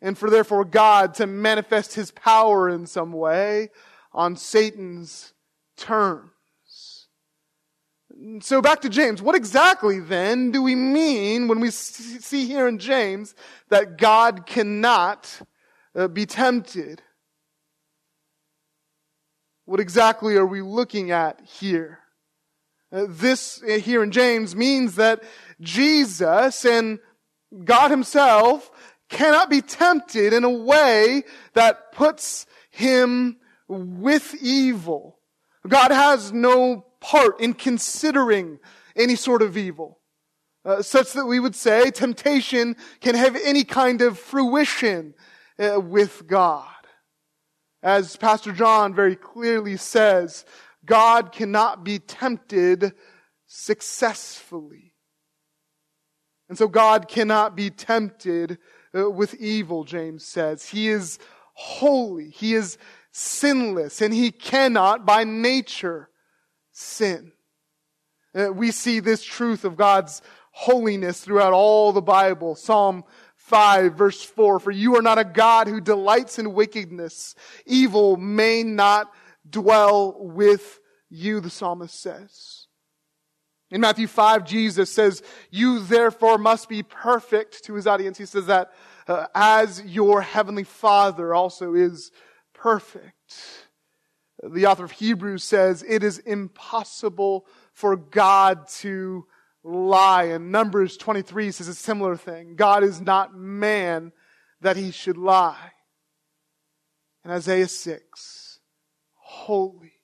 And 0.01 0.17
for 0.17 0.31
therefore 0.31 0.65
God 0.65 1.15
to 1.15 1.27
manifest 1.27 1.95
his 1.95 2.11
power 2.11 2.69
in 2.69 2.87
some 2.87 3.13
way 3.13 3.71
on 4.13 4.37
Satan's 4.37 5.33
terms. 5.77 6.31
So 8.41 8.61
back 8.63 8.81
to 8.81 8.89
James. 8.89 9.21
What 9.21 9.37
exactly 9.37 10.01
then 10.01 10.51
do 10.51 10.63
we 10.63 10.75
mean 10.75 11.49
when 11.49 11.61
we 11.61 11.71
see 11.71 12.47
here 12.47 12.67
in 12.67 12.79
James 12.79 13.35
that 13.69 13.99
God 13.99 14.47
cannot 14.47 15.43
uh, 15.95 16.09
be 16.09 16.27
tempted? 16.27 17.03
What 19.67 19.81
exactly 19.81 20.37
are 20.37 20.47
we 20.47 20.63
looking 20.63 21.11
at 21.11 21.41
here? 21.41 22.01
Uh, 22.91 23.07
this 23.09 23.63
uh, 23.63 23.79
here 23.79 24.03
in 24.03 24.11
James 24.11 24.57
means 24.57 24.97
that 24.97 25.23
Jesus 25.61 26.65
and 26.65 26.99
God 27.65 27.91
himself 27.91 28.71
cannot 29.09 29.51
be 29.51 29.61
tempted 29.61 30.33
in 30.33 30.43
a 30.43 30.51
way 30.51 31.23
that 31.53 31.93
puts 31.93 32.47
him 32.71 33.37
with 33.69 34.35
evil. 34.41 35.19
God 35.69 35.91
has 35.91 36.33
no 36.33 36.86
part 37.01 37.41
in 37.41 37.55
considering 37.55 38.59
any 38.95 39.17
sort 39.17 39.43
of 39.43 39.57
evil. 39.57 40.01
Uh, 40.65 40.83
such 40.83 41.13
that 41.13 41.27
we 41.27 41.39
would 41.39 41.55
say 41.55 41.91
temptation 41.91 42.75
can 43.01 43.15
have 43.15 43.37
any 43.45 43.63
kind 43.63 44.03
of 44.03 44.19
fruition 44.19 45.15
uh, 45.59 45.81
with 45.81 46.27
God. 46.27 46.67
As 47.83 48.17
Pastor 48.17 48.51
John 48.51 48.93
very 48.95 49.15
clearly 49.15 49.77
says, 49.77 50.45
God 50.85 51.31
cannot 51.31 51.85
be 51.85 52.01
tempted 52.01 52.93
successfully. 53.47 54.95
And 56.49 56.59
so 56.59 56.69
God 56.69 57.09
cannot 57.09 57.57
be 57.57 57.71
tempted 57.71 58.59
uh, 58.97 59.11
with 59.11 59.35
evil, 59.35 59.85
James 59.85 60.25
says. 60.25 60.69
He 60.69 60.89
is 60.89 61.19
holy. 61.55 62.31
He 62.31 62.55
is 62.55 62.79
sinless 63.13 64.03
and 64.03 64.13
he 64.13 64.31
cannot 64.31 65.07
by 65.07 65.25
nature 65.25 66.11
sin. 66.77 67.33
Uh, 68.35 68.53
we 68.53 68.71
see 68.71 69.01
this 69.01 69.25
truth 69.25 69.65
of 69.65 69.77
God's 69.77 70.21
holiness 70.51 71.21
throughout 71.21 71.53
all 71.53 71.93
the 71.93 72.03
Bible. 72.03 72.55
Psalm 72.55 73.05
5 73.37 73.95
verse 73.95 74.23
4, 74.23 74.59
for 74.59 74.71
you 74.71 74.97
are 74.97 75.03
not 75.03 75.19
a 75.19 75.25
God 75.25 75.69
who 75.69 75.81
delights 75.81 76.39
in 76.39 76.53
wickedness. 76.53 77.35
Evil 77.65 78.17
may 78.17 78.63
not 78.63 79.11
dwell 79.49 80.17
with 80.19 80.81
you, 81.09 81.41
the 81.41 81.51
psalmist 81.51 82.01
says. 82.01 82.67
In 83.71 83.81
Matthew 83.81 84.07
5, 84.07 84.45
Jesus 84.45 84.93
says, 84.93 85.23
You 85.51 85.81
therefore 85.81 86.39
must 86.39 86.69
be 86.69 86.83
perfect 86.83 87.65
to 87.65 87.75
his 87.75 87.87
audience. 87.87 88.19
He 88.19 88.27
says 88.27 88.47
that 88.47 88.73
uh, 89.09 89.27
as 89.35 89.83
your 89.83 90.21
heavenly 90.21 90.65
Father 90.65 91.35
also 91.35 91.75
is 91.75 92.11
perfect. 92.53 93.66
The 94.43 94.67
author 94.67 94.85
of 94.85 94.93
Hebrews 94.93 95.45
says, 95.45 95.85
It 95.87 96.03
is 96.03 96.19
impossible 96.19 97.47
for 97.73 97.97
God 97.97 98.69
to 98.81 99.27
lie. 99.65 100.25
And 100.25 100.53
Numbers 100.53 100.97
23 100.97 101.51
says 101.53 101.69
a 101.69 101.75
similar 101.75 102.17
thing. 102.17 102.55
God 102.57 102.85
is 102.85 103.01
not 103.01 103.37
man 103.37 104.13
that 104.61 104.77
he 104.77 104.91
should 104.91 105.17
lie. 105.17 105.73
And 107.25 107.33
Isaiah 107.33 107.67
6, 107.67 108.61
holy, 109.15 109.95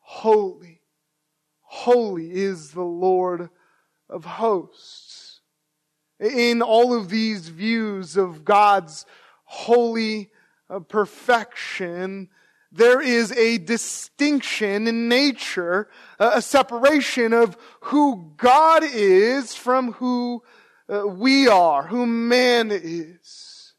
holy, 0.00 0.80
holy 1.60 2.32
is 2.32 2.72
the 2.72 2.82
Lord 2.82 3.50
of 4.10 4.24
hosts. 4.24 5.40
In 6.18 6.60
all 6.60 6.92
of 6.92 7.08
these 7.08 7.48
views 7.48 8.16
of 8.16 8.44
God's 8.44 9.06
holy 9.44 10.30
uh, 10.68 10.80
perfection, 10.80 12.28
there 12.70 13.00
is 13.00 13.32
a 13.32 13.58
distinction 13.58 14.86
in 14.86 15.08
nature, 15.08 15.88
a 16.18 16.42
separation 16.42 17.32
of 17.32 17.56
who 17.80 18.32
God 18.36 18.82
is 18.84 19.54
from 19.54 19.92
who 19.92 20.42
uh, 20.88 21.06
we 21.06 21.48
are, 21.48 21.86
who 21.86 22.06
man 22.06 22.70
is. 22.70 23.74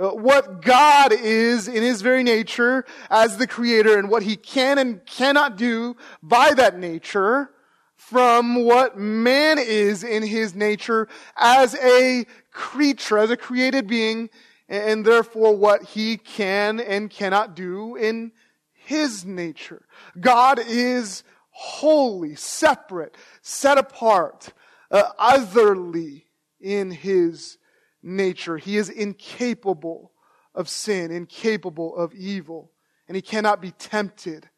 Uh, 0.00 0.10
what 0.10 0.62
God 0.62 1.12
is 1.12 1.66
in 1.66 1.82
his 1.82 2.02
very 2.02 2.22
nature 2.22 2.84
as 3.10 3.36
the 3.36 3.48
creator 3.48 3.98
and 3.98 4.08
what 4.08 4.22
he 4.22 4.36
can 4.36 4.78
and 4.78 5.04
cannot 5.06 5.56
do 5.56 5.96
by 6.22 6.54
that 6.54 6.78
nature 6.78 7.50
from 7.96 8.64
what 8.64 8.96
man 8.96 9.58
is 9.58 10.04
in 10.04 10.22
his 10.22 10.54
nature 10.54 11.08
as 11.36 11.74
a 11.74 12.24
creature, 12.52 13.18
as 13.18 13.30
a 13.30 13.36
created 13.36 13.88
being, 13.88 14.30
and 14.68 15.04
therefore 15.04 15.56
what 15.56 15.82
he 15.82 16.16
can 16.16 16.80
and 16.80 17.10
cannot 17.10 17.56
do 17.56 17.96
in 17.96 18.32
his 18.72 19.24
nature. 19.24 19.86
God 20.18 20.58
is 20.58 21.24
holy, 21.50 22.34
separate, 22.34 23.16
set 23.42 23.78
apart, 23.78 24.52
uh, 24.90 25.10
otherly 25.18 26.26
in 26.60 26.90
his 26.90 27.58
nature. 28.02 28.56
He 28.56 28.76
is 28.76 28.88
incapable 28.88 30.12
of 30.54 30.68
sin, 30.68 31.10
incapable 31.10 31.96
of 31.96 32.14
evil, 32.14 32.72
and 33.06 33.16
he 33.16 33.22
cannot 33.22 33.60
be 33.60 33.72
tempted 33.72 34.48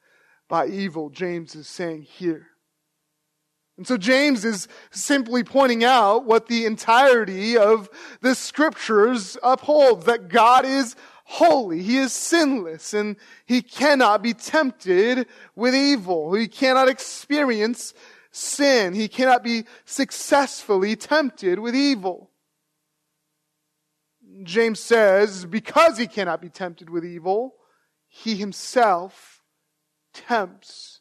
by 0.49 0.67
evil, 0.67 1.11
James 1.11 1.55
is 1.55 1.69
saying 1.69 2.03
here. 2.03 2.50
And 3.81 3.87
so 3.87 3.97
James 3.97 4.45
is 4.45 4.69
simply 4.91 5.43
pointing 5.43 5.85
out 5.85 6.27
what 6.27 6.49
the 6.49 6.67
entirety 6.67 7.57
of 7.57 7.89
the 8.21 8.35
scriptures 8.35 9.39
upholds, 9.43 10.05
that 10.05 10.29
God 10.29 10.67
is 10.67 10.97
holy. 11.25 11.83
He 11.83 11.97
is 11.97 12.13
sinless 12.13 12.93
and 12.93 13.17
he 13.47 13.63
cannot 13.63 14.23
be 14.23 14.35
tempted 14.35 15.27
with 15.57 15.75
evil. 15.75 16.35
He 16.35 16.47
cannot 16.47 16.91
experience 16.91 17.95
sin. 18.31 18.93
He 18.93 19.09
cannot 19.09 19.43
be 19.43 19.65
successfully 19.87 20.95
tempted 20.95 21.59
with 21.59 21.75
evil. 21.75 22.31
James 24.43 24.79
says, 24.79 25.47
because 25.47 25.97
he 25.97 26.07
cannot 26.07 26.43
be 26.43 26.51
tempted 26.51 26.91
with 26.91 27.07
evil, 27.07 27.55
he 28.09 28.37
himself 28.37 29.43
tempts 30.13 31.01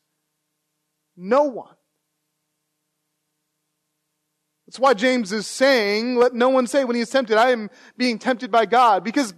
no 1.18 1.44
one. 1.44 1.76
That's 4.70 4.78
why 4.78 4.94
James 4.94 5.32
is 5.32 5.48
saying, 5.48 6.18
let 6.18 6.36
no 6.36 6.50
one 6.50 6.68
say 6.68 6.86
when 6.86 6.96
he 6.96 7.02
is 7.02 7.10
tempted, 7.10 7.40
I 7.40 7.50
am 7.50 7.72
being 7.98 8.20
tempted 8.20 8.52
by 8.52 8.68
God, 8.68 9.04
because 9.04 9.34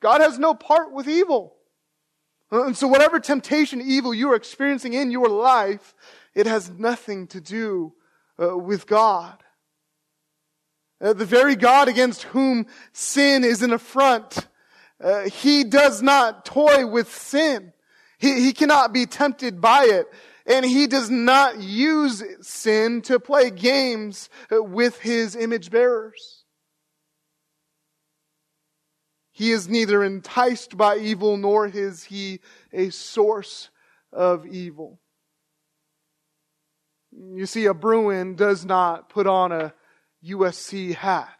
God 0.00 0.22
has 0.22 0.38
no 0.38 0.54
part 0.54 0.90
with 0.90 1.06
evil. 1.06 1.56
And 2.50 2.74
so 2.74 2.88
whatever 2.88 3.20
temptation, 3.20 3.82
evil 3.82 4.14
you 4.14 4.32
are 4.32 4.34
experiencing 4.34 4.94
in 4.94 5.10
your 5.10 5.28
life, 5.28 5.94
it 6.34 6.46
has 6.46 6.70
nothing 6.70 7.26
to 7.26 7.42
do 7.42 7.92
uh, 8.42 8.56
with 8.56 8.86
God. 8.86 9.36
Uh, 10.98 11.12
the 11.12 11.26
very 11.26 11.56
God 11.56 11.88
against 11.88 12.22
whom 12.22 12.64
sin 12.94 13.44
is 13.44 13.60
an 13.60 13.74
affront, 13.74 14.48
uh, 14.98 15.24
he 15.24 15.64
does 15.64 16.00
not 16.00 16.46
toy 16.46 16.86
with 16.86 17.14
sin. 17.14 17.74
He, 18.16 18.40
he 18.40 18.54
cannot 18.54 18.94
be 18.94 19.04
tempted 19.04 19.60
by 19.60 19.84
it. 19.84 20.06
And 20.46 20.64
he 20.64 20.86
does 20.86 21.08
not 21.08 21.60
use 21.60 22.22
sin 22.42 23.00
to 23.02 23.18
play 23.18 23.50
games 23.50 24.28
with 24.50 25.00
his 25.00 25.34
image 25.34 25.70
bearers. 25.70 26.44
He 29.32 29.50
is 29.50 29.68
neither 29.68 30.04
enticed 30.04 30.76
by 30.76 30.98
evil 30.98 31.36
nor 31.36 31.66
is 31.66 32.04
he 32.04 32.40
a 32.72 32.90
source 32.90 33.70
of 34.12 34.46
evil. 34.46 35.00
You 37.10 37.46
see, 37.46 37.66
a 37.66 37.74
Bruin 37.74 38.36
does 38.36 38.64
not 38.64 39.08
put 39.08 39.26
on 39.26 39.50
a 39.50 39.74
USC 40.24 40.94
hat. 40.94 41.30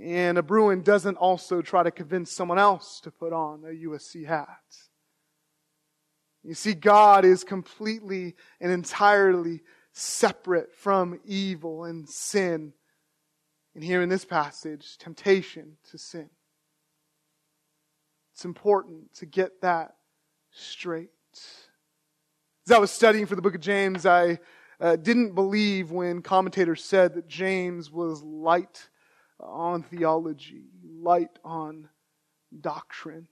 And 0.00 0.38
a 0.38 0.42
Bruin 0.42 0.82
doesn't 0.82 1.16
also 1.16 1.62
try 1.62 1.82
to 1.82 1.90
convince 1.90 2.32
someone 2.32 2.58
else 2.58 3.00
to 3.00 3.10
put 3.10 3.32
on 3.32 3.64
a 3.64 3.86
USC 3.86 4.26
hat. 4.26 4.58
You 6.48 6.54
see, 6.54 6.72
God 6.72 7.26
is 7.26 7.44
completely 7.44 8.34
and 8.58 8.72
entirely 8.72 9.60
separate 9.92 10.74
from 10.74 11.20
evil 11.26 11.84
and 11.84 12.08
sin. 12.08 12.72
And 13.74 13.84
here 13.84 14.00
in 14.00 14.08
this 14.08 14.24
passage, 14.24 14.96
temptation 14.96 15.76
to 15.90 15.98
sin. 15.98 16.30
It's 18.32 18.46
important 18.46 19.12
to 19.16 19.26
get 19.26 19.60
that 19.60 19.96
straight. 20.50 21.10
As 22.66 22.72
I 22.72 22.78
was 22.78 22.90
studying 22.90 23.26
for 23.26 23.36
the 23.36 23.42
book 23.42 23.54
of 23.54 23.60
James, 23.60 24.06
I 24.06 24.38
uh, 24.80 24.96
didn't 24.96 25.34
believe 25.34 25.90
when 25.90 26.22
commentators 26.22 26.82
said 26.82 27.12
that 27.16 27.28
James 27.28 27.90
was 27.90 28.22
light 28.22 28.88
on 29.38 29.82
theology, 29.82 30.64
light 30.82 31.38
on 31.44 31.90
doctrine. 32.58 33.28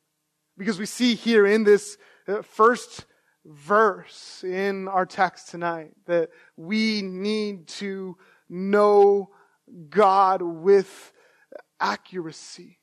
Because 0.58 0.78
we 0.78 0.86
see 0.86 1.14
here 1.14 1.46
in 1.46 1.64
this 1.64 1.98
uh, 2.26 2.42
first 2.42 3.06
verse 3.44 4.42
in 4.42 4.88
our 4.88 5.06
text 5.06 5.50
tonight 5.50 5.92
that 6.06 6.30
we 6.56 7.02
need 7.02 7.68
to 7.68 8.16
know 8.48 9.30
God 9.88 10.42
with 10.42 11.12
accuracy. 11.80 12.78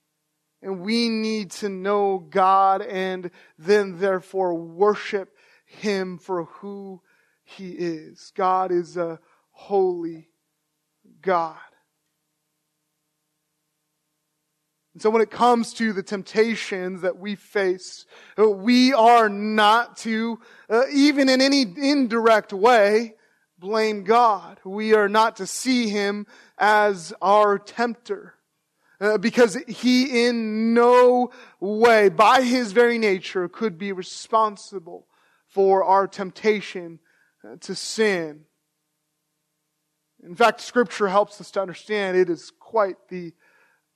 And 0.62 0.80
we 0.80 1.10
need 1.10 1.52
to 1.52 1.70
know 1.70 2.20
God 2.20 2.82
and 2.82 3.32
then 3.58 4.00
therefore 4.00 4.56
worship 4.56 5.36
him 5.66 6.18
for 6.18 6.46
who 6.46 7.02
he 7.44 7.72
is. 7.72 8.32
God 8.36 8.72
is 8.72 8.96
a 8.96 9.20
holy 9.52 10.30
God. 11.22 11.58
And 14.94 15.02
so 15.02 15.10
when 15.10 15.22
it 15.22 15.32
comes 15.32 15.74
to 15.76 15.92
the 15.92 16.04
temptations 16.04 17.02
that 17.02 17.18
we 17.18 17.36
face, 17.36 18.06
uh, 18.38 18.48
we 18.48 18.94
are 18.94 19.28
not 19.28 19.98
to, 19.98 20.40
uh, 20.70 20.84
even 20.92 21.30
in 21.30 21.42
any 21.42 21.62
indirect 21.62 22.54
way, 22.54 23.16
blame 23.58 24.04
God. 24.04 24.60
We 24.64 24.94
are 24.94 25.10
not 25.10 25.38
to 25.38 25.48
see 25.48 25.90
Him 25.90 26.28
as 26.58 27.12
our 27.22 27.58
tempter. 27.58 28.36
Uh, 29.02 29.18
because 29.18 29.56
He 29.68 30.28
in 30.28 30.74
no 30.76 31.32
way, 31.60 32.10
by 32.10 32.44
His 32.44 32.72
very 32.72 33.00
nature, 33.00 33.50
could 33.50 33.80
be 33.80 33.92
responsible 33.92 35.08
for 35.48 35.84
our 35.84 36.08
temptation 36.08 37.00
uh, 37.44 37.56
to 37.62 37.74
sin. 37.74 38.42
In 40.24 40.36
fact, 40.36 40.62
Scripture 40.62 41.10
helps 41.10 41.42
us 41.42 41.52
to 41.52 41.62
understand 41.62 42.16
it 42.16 42.30
is 42.30 42.52
quite 42.60 42.96
the 43.10 43.34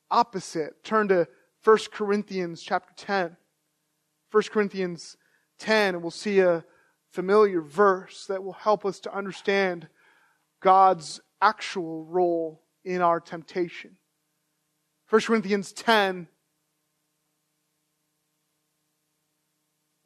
opposite. 0.09 0.83
Turn 0.83 1.07
to 1.09 1.27
1 1.63 1.77
Corinthians 1.91 2.61
chapter 2.61 2.93
10. 2.95 3.37
1 4.31 4.43
Corinthians 4.51 5.17
10, 5.59 5.95
and 5.95 6.03
we'll 6.03 6.11
see 6.11 6.39
a 6.39 6.63
familiar 7.11 7.61
verse 7.61 8.25
that 8.27 8.43
will 8.43 8.53
help 8.53 8.85
us 8.85 8.99
to 9.01 9.13
understand 9.13 9.87
God's 10.61 11.21
actual 11.41 12.05
role 12.05 12.63
in 12.83 13.01
our 13.01 13.19
temptation. 13.19 13.97
1 15.09 15.21
Corinthians 15.21 15.71
10, 15.71 16.27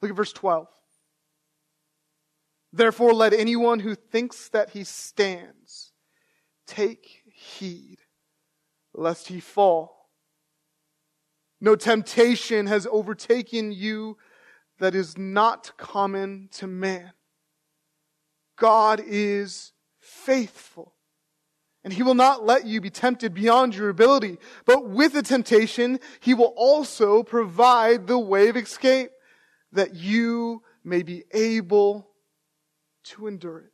look 0.01 0.11
at 0.11 0.17
verse 0.17 0.33
12. 0.33 0.67
Therefore, 2.73 3.13
let 3.13 3.33
anyone 3.33 3.79
who 3.79 3.95
thinks 3.95 4.49
that 4.49 4.69
he 4.69 4.83
stands 4.83 5.91
take 6.67 7.23
heed 7.33 7.97
lest 8.93 9.27
he 9.27 9.39
fall. 9.39 10.09
No 11.59 11.75
temptation 11.75 12.67
has 12.67 12.87
overtaken 12.87 13.71
you 13.71 14.17
that 14.79 14.95
is 14.95 15.17
not 15.17 15.77
common 15.77 16.49
to 16.53 16.67
man. 16.67 17.11
God 18.57 19.01
is 19.05 19.73
faithful. 19.99 20.95
And 21.83 21.93
he 21.93 22.03
will 22.03 22.15
not 22.15 22.45
let 22.45 22.65
you 22.65 22.79
be 22.79 22.89
tempted 22.91 23.33
beyond 23.33 23.75
your 23.75 23.89
ability. 23.89 24.37
But 24.65 24.87
with 24.87 25.13
the 25.13 25.23
temptation, 25.23 25.99
he 26.19 26.33
will 26.33 26.53
also 26.55 27.23
provide 27.23 28.05
the 28.05 28.19
way 28.19 28.49
of 28.49 28.57
escape 28.57 29.11
that 29.71 29.95
you 29.95 30.61
may 30.83 31.01
be 31.01 31.23
able 31.31 32.07
to 33.03 33.27
endure 33.27 33.59
it. 33.59 33.71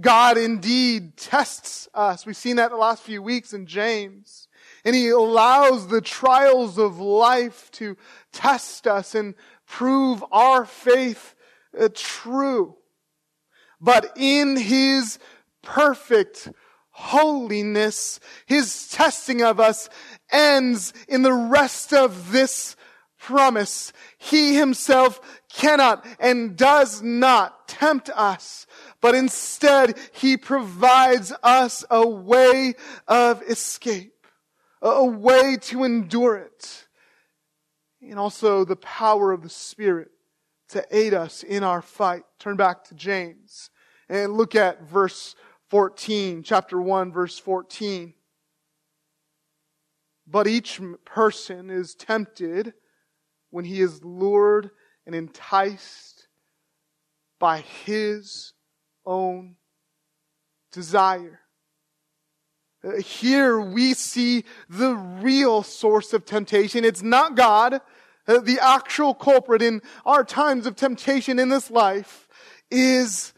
God 0.00 0.38
indeed 0.38 1.16
tests 1.16 1.88
us. 1.94 2.26
We've 2.26 2.36
seen 2.36 2.56
that 2.56 2.70
the 2.70 2.76
last 2.76 3.02
few 3.02 3.22
weeks 3.22 3.52
in 3.52 3.66
James. 3.66 4.48
And 4.84 4.94
he 4.94 5.08
allows 5.08 5.88
the 5.88 6.00
trials 6.00 6.78
of 6.78 6.98
life 6.98 7.70
to 7.72 7.96
test 8.32 8.86
us 8.86 9.14
and 9.14 9.34
prove 9.66 10.24
our 10.30 10.64
faith 10.64 11.34
uh, 11.78 11.88
true. 11.94 12.76
But 13.80 14.12
in 14.16 14.56
his 14.56 15.18
perfect 15.62 16.50
holiness, 16.90 18.20
his 18.46 18.88
testing 18.88 19.42
of 19.42 19.60
us 19.60 19.88
ends 20.30 20.92
in 21.08 21.22
the 21.22 21.32
rest 21.32 21.92
of 21.92 22.32
this 22.32 22.76
promise. 23.18 23.92
He 24.18 24.54
himself 24.54 25.20
cannot 25.52 26.06
and 26.18 26.56
does 26.56 27.02
not 27.02 27.68
tempt 27.68 28.08
us 28.14 28.66
but 29.00 29.14
instead 29.14 29.98
he 30.12 30.36
provides 30.36 31.32
us 31.42 31.84
a 31.90 32.06
way 32.06 32.74
of 33.06 33.42
escape, 33.42 34.26
a 34.82 35.04
way 35.04 35.56
to 35.62 35.84
endure 35.84 36.36
it, 36.36 36.86
and 38.00 38.18
also 38.18 38.64
the 38.64 38.76
power 38.76 39.32
of 39.32 39.42
the 39.42 39.48
Spirit 39.48 40.10
to 40.68 40.84
aid 40.90 41.14
us 41.14 41.42
in 41.42 41.62
our 41.62 41.82
fight. 41.82 42.24
Turn 42.38 42.56
back 42.56 42.84
to 42.84 42.94
James 42.94 43.70
and 44.08 44.32
look 44.32 44.54
at 44.54 44.82
verse 44.82 45.34
14, 45.70 46.42
chapter 46.42 46.80
1, 46.80 47.12
verse 47.12 47.38
14. 47.38 48.14
But 50.26 50.46
each 50.46 50.80
person 51.04 51.70
is 51.70 51.94
tempted 51.94 52.74
when 53.50 53.64
he 53.64 53.80
is 53.80 54.04
lured 54.04 54.70
and 55.06 55.14
enticed 55.14 56.26
by 57.38 57.60
his 57.60 58.52
own 59.06 59.56
desire. 60.72 61.40
Here 62.98 63.58
we 63.58 63.94
see 63.94 64.44
the 64.68 64.94
real 64.94 65.62
source 65.62 66.12
of 66.12 66.24
temptation. 66.24 66.84
It's 66.84 67.02
not 67.02 67.34
God. 67.34 67.80
Uh, 68.28 68.40
the 68.40 68.58
actual 68.60 69.14
culprit 69.14 69.62
in 69.62 69.82
our 70.04 70.24
times 70.24 70.66
of 70.66 70.76
temptation 70.76 71.38
in 71.38 71.48
this 71.48 71.70
life 71.70 72.28
is 72.70 73.32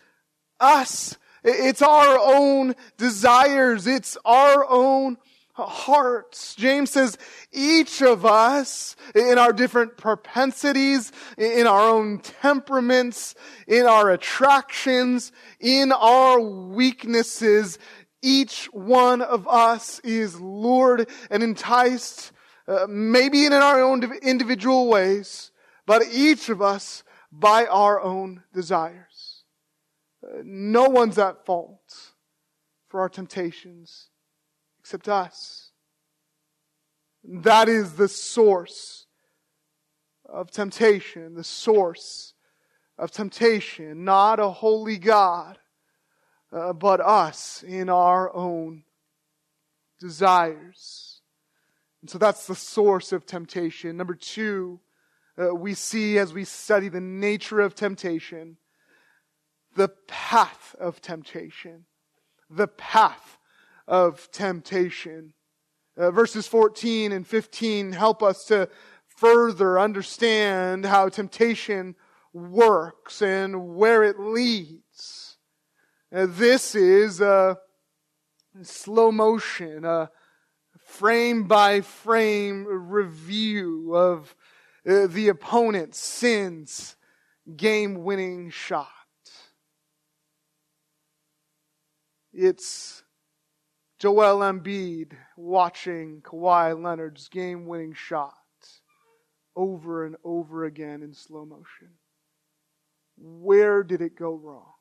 us. 0.61 1.17
It's 1.45 1.83
our 1.83 2.19
own 2.19 2.75
desires. 2.97 3.87
It's 3.87 4.19
our 4.25 4.67
own 4.69 5.19
hearts. 5.67 6.55
James 6.55 6.91
says 6.91 7.19
each 7.53 8.03
of 8.03 8.25
us 8.25 8.97
in 9.15 9.39
our 9.39 9.53
different 9.53 9.97
propensities, 9.97 11.13
in 11.37 11.67
our 11.67 11.91
own 11.91 12.19
temperaments, 12.19 13.35
in 13.67 13.87
our 13.87 14.11
attractions, 14.11 15.33
in 15.61 15.93
our 15.93 16.41
weaknesses, 16.41 17.79
each 18.23 18.67
one 18.73 19.23
of 19.23 19.47
us 19.47 20.01
is 20.01 20.41
lured 20.41 21.09
and 21.31 21.43
enticed, 21.43 22.33
uh, 22.67 22.87
maybe 22.89 23.45
in 23.45 23.53
our 23.53 23.81
own 23.81 24.03
individual 24.23 24.89
ways, 24.89 25.53
but 25.87 26.03
each 26.11 26.49
of 26.49 26.61
us 26.61 27.05
by 27.31 27.67
our 27.67 28.01
own 28.01 28.43
desires. 28.53 29.45
Uh, 30.23 30.39
no 30.43 30.89
one's 30.89 31.19
at 31.19 31.47
fault 31.47 32.13
for 32.89 33.01
our 33.01 33.09
temptations 33.09 34.09
except 34.89 35.07
us. 35.07 35.71
That 37.23 37.69
is 37.69 37.97
the 37.97 38.09
source 38.09 39.05
of 40.25 40.51
temptation, 40.51 41.35
the 41.35 41.45
source 41.45 42.33
of 42.97 43.11
temptation, 43.11 44.05
not 44.05 44.41
a 44.41 44.49
holy 44.49 44.97
God 44.97 45.59
uh, 46.51 46.73
but 46.73 47.03
us 47.03 47.63
in 47.63 47.91
our 47.91 48.35
own 48.35 48.85
desires. 50.01 51.21
And 52.01 52.09
so 52.09 52.17
that's 52.17 52.47
the 52.47 52.55
source 52.55 53.13
of 53.13 53.27
temptation. 53.27 53.95
Number 53.99 54.15
two, 54.15 54.81
uh, 55.39 55.55
we 55.55 55.75
see 55.75 56.17
as 56.17 56.33
we 56.33 56.45
study 56.45 56.89
the 56.89 56.99
nature 56.99 57.61
of 57.61 57.75
temptation, 57.75 58.57
the 59.77 59.91
path 60.07 60.75
of 60.81 61.03
temptation. 61.03 61.85
The 62.49 62.69
path 62.69 63.38
of 63.89 64.31
temptation. 64.31 65.33
Uh, 65.97 66.13
verses 66.13 66.47
14 66.47 67.11
and 67.11 67.27
15 67.27 67.93
help 67.93 68.23
us 68.23 68.45
to 68.45 68.69
further 69.09 69.81
understand 69.81 70.85
how 70.87 71.09
temptation 71.09 71.97
works 72.33 73.21
and 73.21 73.75
where 73.75 74.05
it 74.05 74.21
leads. 74.21 75.39
Uh, 76.15 76.27
this 76.29 76.75
is 76.75 77.21
a 77.21 77.59
slow 78.63 79.11
motion, 79.11 79.85
a 79.85 80.11
frame 80.79 81.45
by 81.45 81.81
frame 81.81 82.65
review 82.67 83.95
of 83.97 84.35
uh, 84.89 85.07
the 85.07 85.29
opponent's 85.29 85.99
sins 85.99 86.97
game 87.57 88.05
winning 88.05 88.51
shot. 88.51 88.89
It's 92.33 93.03
Joel 93.99 94.41
Embiid 94.41 95.13
watching 95.37 96.23
Kawhi 96.23 96.81
Leonard's 96.81 97.29
game 97.29 97.67
winning 97.67 97.95
shot 97.95 98.35
over 99.57 100.07
and 100.07 100.17
over 100.23 100.65
again 100.65 101.03
in 101.03 101.13
slow 101.15 101.45
motion. 101.45 101.91
Where 103.17 103.83
did 103.83 104.01
it 104.01 104.17
go 104.17 104.35
wrong? 104.35 104.73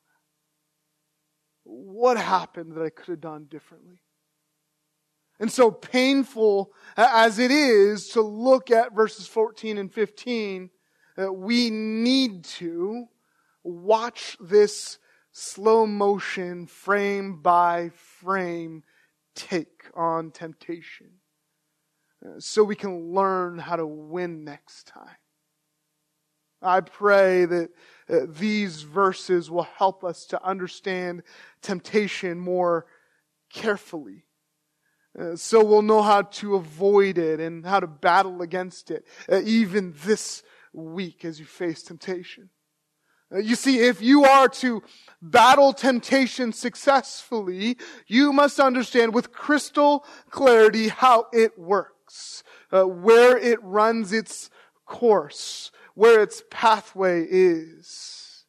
what 1.67 2.17
happened 2.17 2.73
that 2.73 2.81
I 2.81 2.89
could 2.89 3.07
have 3.07 3.21
done 3.21 3.45
differently? 3.49 3.99
And 5.39 5.51
so 5.51 5.69
painful 5.69 6.73
as 6.95 7.37
it 7.37 7.51
is 7.51 8.09
to 8.09 8.21
look 8.21 8.71
at 8.71 8.95
verses 8.95 9.27
14 9.27 9.77
and 9.77 9.93
15, 9.93 10.69
uh, 11.17 11.31
we 11.31 11.69
need 11.69 12.43
to 12.45 13.05
watch 13.63 14.37
this 14.39 14.97
slow 15.31 15.85
motion, 15.85 16.65
frame 16.65 17.41
by 17.41 17.91
frame 18.23 18.83
take 19.37 19.85
on 19.93 20.31
temptation 20.31 21.07
so 22.39 22.63
we 22.63 22.75
can 22.75 23.13
learn 23.13 23.57
how 23.59 23.75
to 23.75 23.85
win 23.85 24.43
next 24.43 24.87
time. 24.87 25.17
I 26.61 26.81
pray 26.81 27.45
that 27.45 27.69
uh, 28.09 28.19
these 28.27 28.81
verses 28.81 29.51
will 29.51 29.67
help 29.77 30.03
us 30.03 30.25
to 30.27 30.43
understand 30.43 31.21
temptation 31.61 32.39
more 32.39 32.87
carefully. 33.53 34.25
Uh, 35.17 35.35
so 35.35 35.63
we'll 35.63 35.83
know 35.83 36.01
how 36.01 36.23
to 36.23 36.55
avoid 36.55 37.19
it 37.19 37.39
and 37.39 37.65
how 37.65 37.79
to 37.79 37.87
battle 37.87 38.41
against 38.41 38.89
it, 38.89 39.05
uh, 39.31 39.41
even 39.43 39.93
this 40.03 40.41
week 40.73 41.23
as 41.23 41.39
you 41.39 41.45
face 41.45 41.83
temptation. 41.83 42.49
Uh, 43.33 43.39
you 43.39 43.55
see, 43.55 43.79
if 43.79 44.01
you 44.01 44.23
are 44.23 44.47
to 44.47 44.81
battle 45.21 45.73
temptation 45.73 46.53
successfully, 46.53 47.77
you 48.07 48.31
must 48.31 48.59
understand 48.59 49.13
with 49.13 49.31
crystal 49.31 50.05
clarity 50.29 50.87
how 50.87 51.25
it 51.33 51.57
works, 51.57 52.43
uh, 52.71 52.83
where 52.83 53.37
it 53.37 53.61
runs 53.61 54.13
its 54.13 54.49
course, 54.85 55.71
where 55.95 56.21
its 56.21 56.43
pathway 56.49 57.25
is. 57.29 58.45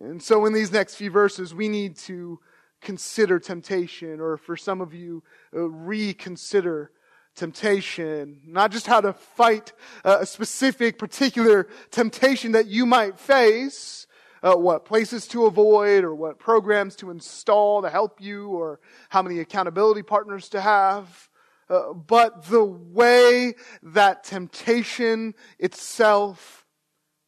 And 0.00 0.22
so 0.22 0.44
in 0.46 0.52
these 0.52 0.72
next 0.72 0.96
few 0.96 1.10
verses, 1.10 1.54
we 1.54 1.68
need 1.68 1.96
to 1.98 2.40
consider 2.80 3.38
temptation, 3.38 4.20
or 4.20 4.36
for 4.36 4.56
some 4.56 4.80
of 4.80 4.92
you, 4.92 5.22
uh, 5.54 5.60
reconsider 5.68 6.90
temptation. 7.34 8.40
Not 8.46 8.70
just 8.70 8.86
how 8.86 9.00
to 9.00 9.12
fight 9.12 9.72
a 10.04 10.26
specific, 10.26 10.98
particular 10.98 11.68
temptation 11.90 12.52
that 12.52 12.66
you 12.66 12.86
might 12.86 13.18
face, 13.18 14.06
uh, 14.42 14.54
what 14.54 14.84
places 14.84 15.26
to 15.28 15.46
avoid, 15.46 16.04
or 16.04 16.14
what 16.14 16.38
programs 16.38 16.96
to 16.96 17.10
install 17.10 17.82
to 17.82 17.90
help 17.90 18.20
you, 18.20 18.48
or 18.48 18.80
how 19.08 19.22
many 19.22 19.40
accountability 19.40 20.02
partners 20.02 20.48
to 20.50 20.60
have. 20.60 21.28
Uh, 21.68 21.94
but 21.94 22.44
the 22.44 22.64
way 22.64 23.54
that 23.82 24.22
temptation 24.22 25.34
itself 25.58 26.66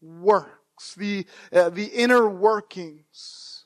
works, 0.03 0.95
the, 0.95 1.27
uh, 1.53 1.71
the 1.71 1.87
inner 1.87 2.29
workings. 2.29 3.65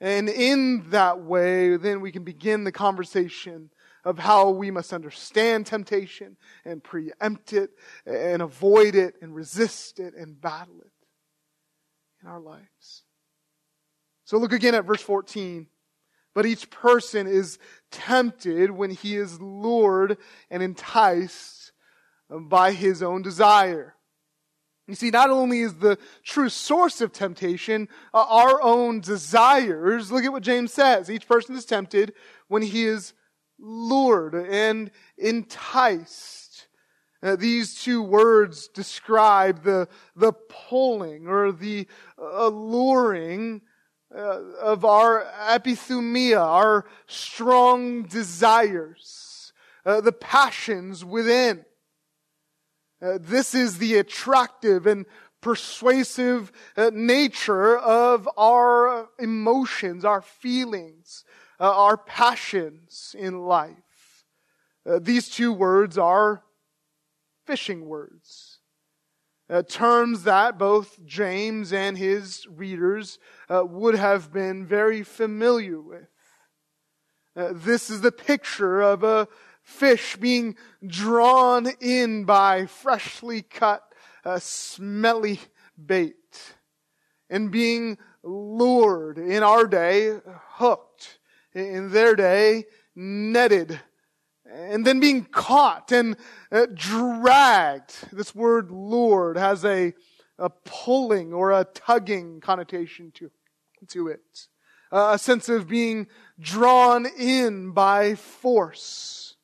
And 0.00 0.28
in 0.28 0.90
that 0.90 1.22
way, 1.22 1.78
then 1.78 2.02
we 2.02 2.12
can 2.12 2.24
begin 2.24 2.64
the 2.64 2.72
conversation 2.72 3.70
of 4.04 4.18
how 4.18 4.50
we 4.50 4.70
must 4.70 4.92
understand 4.92 5.66
temptation 5.66 6.36
and 6.64 6.82
preempt 6.82 7.52
it 7.52 7.70
and 8.06 8.42
avoid 8.42 8.94
it 8.94 9.14
and 9.22 9.34
resist 9.34 9.98
it 9.98 10.14
and 10.14 10.40
battle 10.40 10.80
it 10.80 10.92
in 12.22 12.28
our 12.28 12.40
lives. 12.40 13.04
So 14.24 14.38
look 14.38 14.52
again 14.52 14.74
at 14.74 14.84
verse 14.84 15.02
14. 15.02 15.66
But 16.34 16.46
each 16.46 16.68
person 16.70 17.26
is 17.26 17.58
tempted 17.92 18.70
when 18.70 18.90
he 18.90 19.16
is 19.16 19.40
lured 19.40 20.18
and 20.50 20.62
enticed 20.62 21.72
by 22.28 22.72
his 22.72 23.02
own 23.02 23.22
desire. 23.22 23.94
You 24.88 24.94
see, 24.94 25.10
not 25.10 25.30
only 25.30 25.60
is 25.60 25.74
the 25.74 25.98
true 26.24 26.48
source 26.48 27.00
of 27.00 27.12
temptation 27.12 27.88
uh, 28.12 28.26
our 28.28 28.60
own 28.60 29.00
desires, 29.00 30.12
look 30.12 30.24
at 30.24 30.32
what 30.32 30.42
James 30.42 30.72
says. 30.72 31.10
Each 31.10 31.26
person 31.26 31.56
is 31.56 31.64
tempted 31.64 32.12
when 32.48 32.62
he 32.62 32.84
is 32.84 33.14
lured 33.58 34.34
and 34.34 34.90
enticed. 35.18 36.68
Uh, 37.22 37.36
these 37.36 37.80
two 37.80 38.02
words 38.02 38.68
describe 38.68 39.62
the, 39.62 39.88
the 40.14 40.32
pulling 40.32 41.26
or 41.26 41.52
the 41.52 41.86
alluring 42.18 43.62
uh, 44.14 44.40
of 44.60 44.84
our 44.84 45.24
epithumia, 45.48 46.38
our 46.38 46.84
strong 47.06 48.02
desires, 48.02 49.52
uh, 49.86 50.00
the 50.00 50.12
passions 50.12 51.04
within. 51.04 51.64
Uh, 53.02 53.18
this 53.20 53.54
is 53.54 53.78
the 53.78 53.96
attractive 53.96 54.86
and 54.86 55.04
persuasive 55.40 56.52
uh, 56.76 56.90
nature 56.94 57.76
of 57.76 58.28
our 58.36 59.08
emotions, 59.18 60.04
our 60.04 60.22
feelings, 60.22 61.24
uh, 61.60 61.72
our 61.76 61.96
passions 61.96 63.14
in 63.18 63.40
life. 63.40 64.24
Uh, 64.86 64.98
these 65.00 65.28
two 65.28 65.52
words 65.52 65.96
are 65.96 66.44
fishing 67.46 67.86
words 67.86 68.58
uh, 69.50 69.62
terms 69.62 70.24
that 70.24 70.58
both 70.58 71.04
James 71.04 71.72
and 71.72 71.98
his 71.98 72.46
readers 72.48 73.18
uh, 73.48 73.64
would 73.64 73.94
have 73.94 74.32
been 74.32 74.64
very 74.66 75.02
familiar 75.02 75.80
with. 75.80 76.08
Uh, 77.36 77.50
this 77.52 77.90
is 77.90 78.00
the 78.00 78.12
picture 78.12 78.80
of 78.80 79.02
a 79.02 79.28
fish 79.62 80.16
being 80.16 80.56
drawn 80.86 81.66
in 81.80 82.24
by 82.24 82.66
freshly 82.66 83.42
cut 83.42 83.82
a 84.24 84.40
smelly 84.40 85.40
bait 85.84 86.54
and 87.28 87.50
being 87.50 87.98
lured 88.22 89.18
in 89.18 89.42
our 89.42 89.66
day, 89.66 90.18
hooked 90.52 90.93
in 91.54 91.90
their 91.90 92.14
day, 92.16 92.64
netted 92.94 93.80
and 94.54 94.86
then 94.86 95.00
being 95.00 95.24
caught 95.24 95.92
and 95.92 96.16
uh, 96.52 96.66
dragged. 96.72 97.94
This 98.12 98.34
word 98.34 98.70
lured 98.70 99.36
has 99.36 99.64
a, 99.64 99.94
a 100.38 100.50
pulling 100.50 101.32
or 101.32 101.52
a 101.52 101.64
tugging 101.64 102.40
connotation 102.40 103.10
to, 103.14 103.30
to 103.88 104.08
it. 104.08 104.46
Uh, 104.92 105.12
a 105.14 105.18
sense 105.18 105.48
of 105.48 105.66
being 105.66 106.06
drawn 106.38 107.06
in 107.18 107.72
by 107.72 108.14
force. 108.14 109.34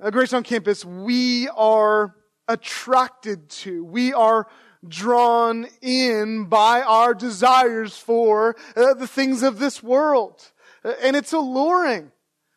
At 0.00 0.12
Grace 0.12 0.32
on 0.32 0.42
Campus, 0.42 0.84
we 0.84 1.48
are 1.48 2.14
attracted 2.48 3.48
to, 3.48 3.84
we 3.84 4.12
are 4.12 4.46
drawn 4.88 5.66
in 5.80 6.44
by 6.44 6.82
our 6.82 7.14
desires 7.14 7.96
for 7.96 8.56
uh, 8.76 8.94
the 8.94 9.06
things 9.06 9.42
of 9.42 9.58
this 9.58 9.82
world. 9.82 10.52
Uh, 10.84 10.94
and 11.02 11.16
it's 11.16 11.32
alluring. 11.32 12.12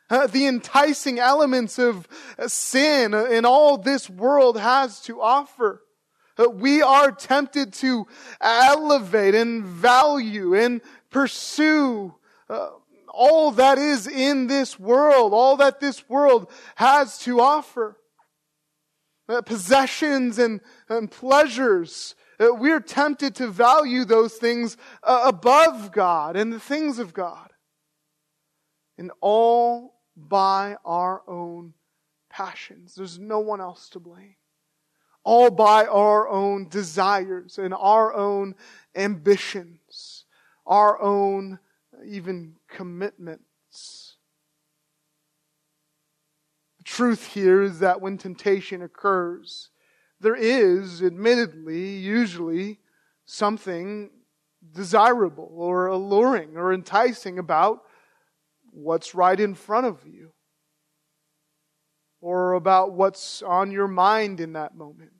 Uh, 0.09 0.25
the 0.25 0.47
enticing 0.47 1.19
elements 1.19 1.77
of 1.77 2.07
uh, 2.37 2.47
sin 2.47 3.13
in 3.13 3.45
all 3.45 3.77
this 3.77 4.09
world 4.09 4.59
has 4.59 5.01
to 5.01 5.21
offer. 5.21 5.83
Uh, 6.39 6.49
we 6.49 6.81
are 6.81 7.11
tempted 7.11 7.73
to 7.73 8.07
elevate 8.41 9.35
and 9.35 9.63
value 9.63 10.55
and 10.55 10.81
pursue 11.11 12.15
uh, 12.49 12.69
all 13.09 13.51
that 13.51 13.77
is 13.77 14.07
in 14.07 14.47
this 14.47 14.79
world, 14.79 15.33
all 15.33 15.57
that 15.57 15.79
this 15.79 16.07
world 16.09 16.49
has 16.75 17.19
to 17.19 17.41
offer. 17.41 17.97
Uh, 19.27 19.41
possessions 19.41 20.39
and, 20.39 20.59
and 20.87 21.11
pleasures. 21.11 22.15
Uh, 22.39 22.53
we're 22.53 22.79
tempted 22.79 23.35
to 23.35 23.47
value 23.47 24.05
those 24.05 24.35
things 24.35 24.77
above 25.03 25.91
God 25.91 26.35
and 26.35 26.53
the 26.53 26.59
things 26.59 26.99
of 26.99 27.13
God. 27.13 27.51
And 28.97 29.11
all 29.21 29.95
by 30.15 30.77
our 30.85 31.21
own 31.27 31.73
passions. 32.29 32.95
There's 32.95 33.19
no 33.19 33.39
one 33.39 33.61
else 33.61 33.89
to 33.89 33.99
blame. 33.99 34.35
All 35.23 35.49
by 35.49 35.85
our 35.85 36.27
own 36.29 36.69
desires 36.69 37.57
and 37.57 37.73
our 37.73 38.13
own 38.13 38.55
ambitions, 38.95 40.25
our 40.65 41.01
own 41.01 41.59
even 42.05 42.55
commitments. 42.69 44.15
The 46.77 46.83
truth 46.83 47.27
here 47.27 47.61
is 47.61 47.79
that 47.79 48.01
when 48.01 48.17
temptation 48.17 48.81
occurs, 48.81 49.69
there 50.19 50.35
is, 50.35 51.01
admittedly, 51.01 51.95
usually 51.97 52.79
something 53.25 54.09
desirable 54.73 55.49
or 55.53 55.87
alluring 55.87 56.57
or 56.57 56.73
enticing 56.73 57.39
about 57.39 57.81
what's 58.71 59.15
right 59.15 59.39
in 59.39 59.55
front 59.55 59.85
of 59.85 60.05
you 60.05 60.31
or 62.21 62.53
about 62.53 62.91
what's 62.91 63.41
on 63.41 63.71
your 63.71 63.87
mind 63.87 64.39
in 64.39 64.53
that 64.53 64.75
moment 64.75 65.11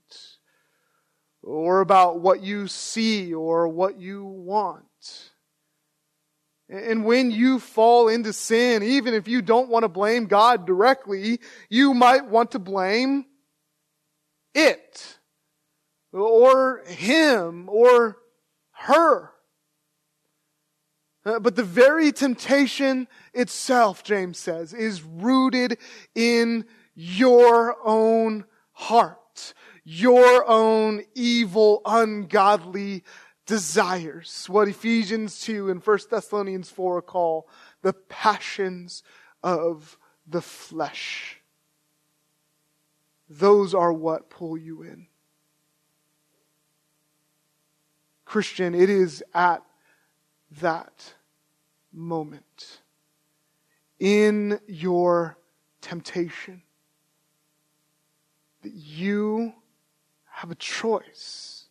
or 1.42 1.80
about 1.80 2.20
what 2.20 2.42
you 2.42 2.66
see 2.66 3.32
or 3.32 3.68
what 3.68 3.98
you 3.98 4.24
want. 4.24 4.84
And 6.68 7.04
when 7.04 7.30
you 7.30 7.58
fall 7.58 8.08
into 8.08 8.32
sin, 8.32 8.82
even 8.82 9.14
if 9.14 9.26
you 9.26 9.42
don't 9.42 9.70
want 9.70 9.82
to 9.82 9.88
blame 9.88 10.26
God 10.26 10.66
directly, 10.66 11.40
you 11.68 11.94
might 11.94 12.26
want 12.26 12.52
to 12.52 12.60
blame 12.60 13.24
it 14.54 15.18
or 16.12 16.82
him 16.86 17.68
or 17.68 18.18
her. 18.72 19.32
Uh, 21.24 21.38
but 21.38 21.54
the 21.54 21.64
very 21.64 22.12
temptation 22.12 23.06
itself, 23.34 24.02
James 24.02 24.38
says, 24.38 24.72
is 24.72 25.02
rooted 25.02 25.76
in 26.14 26.64
your 26.94 27.76
own 27.84 28.44
heart, 28.72 29.54
your 29.84 30.48
own 30.48 31.02
evil, 31.14 31.82
ungodly 31.84 33.04
desires. 33.46 34.46
What 34.48 34.68
Ephesians 34.68 35.40
2 35.40 35.70
and 35.70 35.84
1 35.84 35.98
Thessalonians 36.10 36.70
4 36.70 37.02
call 37.02 37.48
the 37.82 37.92
passions 37.92 39.02
of 39.42 39.98
the 40.26 40.42
flesh. 40.42 41.39
Those 43.30 43.74
are 43.74 43.92
what 43.92 44.28
pull 44.28 44.58
you 44.58 44.82
in. 44.82 45.06
Christian, 48.24 48.74
it 48.74 48.90
is 48.90 49.22
at 49.32 49.62
that 50.60 51.14
moment 51.92 52.80
in 54.00 54.58
your 54.66 55.38
temptation 55.80 56.62
that 58.62 58.72
you 58.72 59.52
have 60.24 60.50
a 60.50 60.56
choice. 60.56 61.66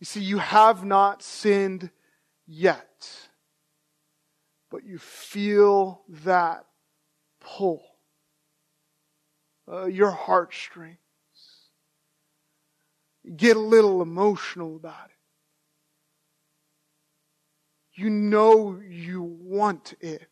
You 0.00 0.04
see, 0.04 0.20
you 0.20 0.38
have 0.38 0.84
not 0.84 1.22
sinned 1.22 1.90
yet, 2.46 3.28
but 4.70 4.84
you 4.84 4.98
feel 4.98 6.02
that 6.08 6.66
pull, 7.40 7.82
uh, 9.70 9.86
your 9.86 10.10
heartstrings. 10.10 10.96
Get 13.36 13.56
a 13.56 13.60
little 13.60 14.02
emotional 14.02 14.76
about 14.76 15.06
it 15.06 15.20
you 18.00 18.08
know 18.08 18.80
you 18.88 19.22
want 19.22 19.94
it. 20.00 20.26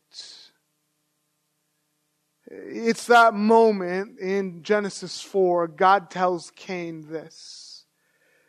It's 2.50 3.06
that 3.08 3.34
moment 3.34 4.18
in 4.18 4.62
Genesis 4.62 5.20
4, 5.20 5.68
God 5.68 6.10
tells 6.10 6.50
Cain 6.52 7.06
this 7.10 7.84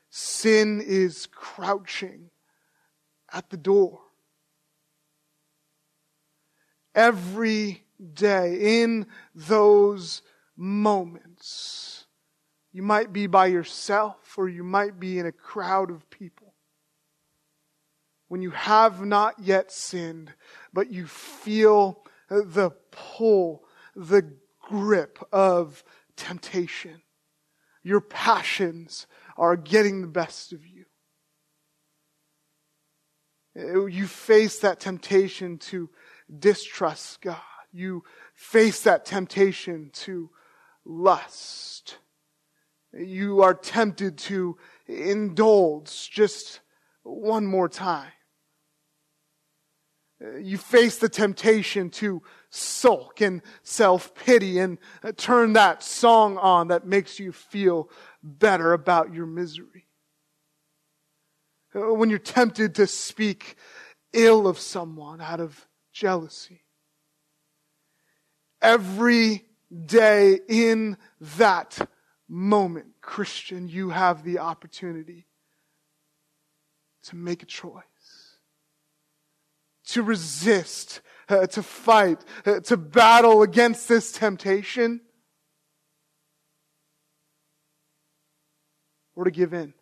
sin 0.09 0.81
is 0.83 1.27
crouching 1.27 2.29
at 3.31 3.49
the 3.49 3.57
door. 3.57 3.99
Every 6.95 7.83
day, 8.13 8.81
in 8.81 9.05
those 9.35 10.21
moments, 10.59 12.05
you 12.71 12.83
might 12.83 13.13
be 13.13 13.25
by 13.25 13.47
yourself 13.47 14.35
or 14.37 14.49
you 14.49 14.63
might 14.63 14.99
be 14.99 15.17
in 15.17 15.25
a 15.25 15.31
crowd 15.31 15.89
of 15.89 16.09
people 16.09 16.53
when 18.27 18.41
you 18.41 18.51
have 18.51 19.03
not 19.03 19.39
yet 19.39 19.71
sinned, 19.71 20.31
but 20.71 20.91
you 20.91 21.07
feel 21.07 22.03
the 22.29 22.69
pull, 22.91 23.63
the 23.95 24.33
grip 24.61 25.17
of 25.33 25.83
temptation. 26.15 27.01
Your 27.81 28.01
passions 28.01 29.07
are 29.35 29.55
getting 29.55 30.01
the 30.01 30.07
best 30.07 30.53
of 30.53 30.59
you. 30.65 30.85
You 33.55 34.05
face 34.05 34.59
that 34.59 34.79
temptation 34.79 35.57
to 35.57 35.89
distrust 36.37 37.21
God. 37.21 37.37
You 37.71 38.03
face 38.35 38.83
that 38.83 39.05
temptation 39.05 39.89
to 39.93 40.29
lust. 40.89 41.97
You 42.91 43.43
are 43.43 43.53
tempted 43.53 44.17
to 44.17 44.57
indulge 44.87 46.09
just 46.09 46.61
one 47.03 47.45
more 47.45 47.69
time 47.69 48.11
you 50.41 50.57
face 50.57 50.97
the 50.97 51.09
temptation 51.09 51.89
to 51.89 52.21
sulk 52.49 53.21
and 53.21 53.41
self 53.63 54.13
pity 54.15 54.59
and 54.59 54.77
turn 55.17 55.53
that 55.53 55.81
song 55.83 56.37
on 56.37 56.67
that 56.69 56.85
makes 56.85 57.19
you 57.19 57.31
feel 57.31 57.89
better 58.21 58.73
about 58.73 59.13
your 59.13 59.25
misery. 59.25 59.87
When 61.73 62.09
you're 62.09 62.19
tempted 62.19 62.75
to 62.75 62.87
speak 62.87 63.55
ill 64.11 64.47
of 64.47 64.59
someone 64.59 65.21
out 65.21 65.39
of 65.39 65.67
jealousy. 65.93 66.63
Every 68.61 69.45
day 69.85 70.39
in 70.47 70.97
that 71.21 71.89
moment, 72.27 72.87
Christian, 73.01 73.67
you 73.67 73.89
have 73.89 74.23
the 74.23 74.39
opportunity 74.39 75.27
to 77.03 77.15
make 77.15 77.43
a 77.43 77.45
choice 77.45 77.83
to 79.89 80.03
resist, 80.03 81.01
uh, 81.29 81.47
to 81.47 81.63
fight, 81.63 82.23
uh, 82.45 82.59
to 82.59 82.77
battle 82.77 83.41
against 83.41 83.87
this 83.87 84.11
temptation, 84.11 85.01
or 89.15 89.23
to 89.23 89.31
give 89.31 89.53
in. 89.53 89.73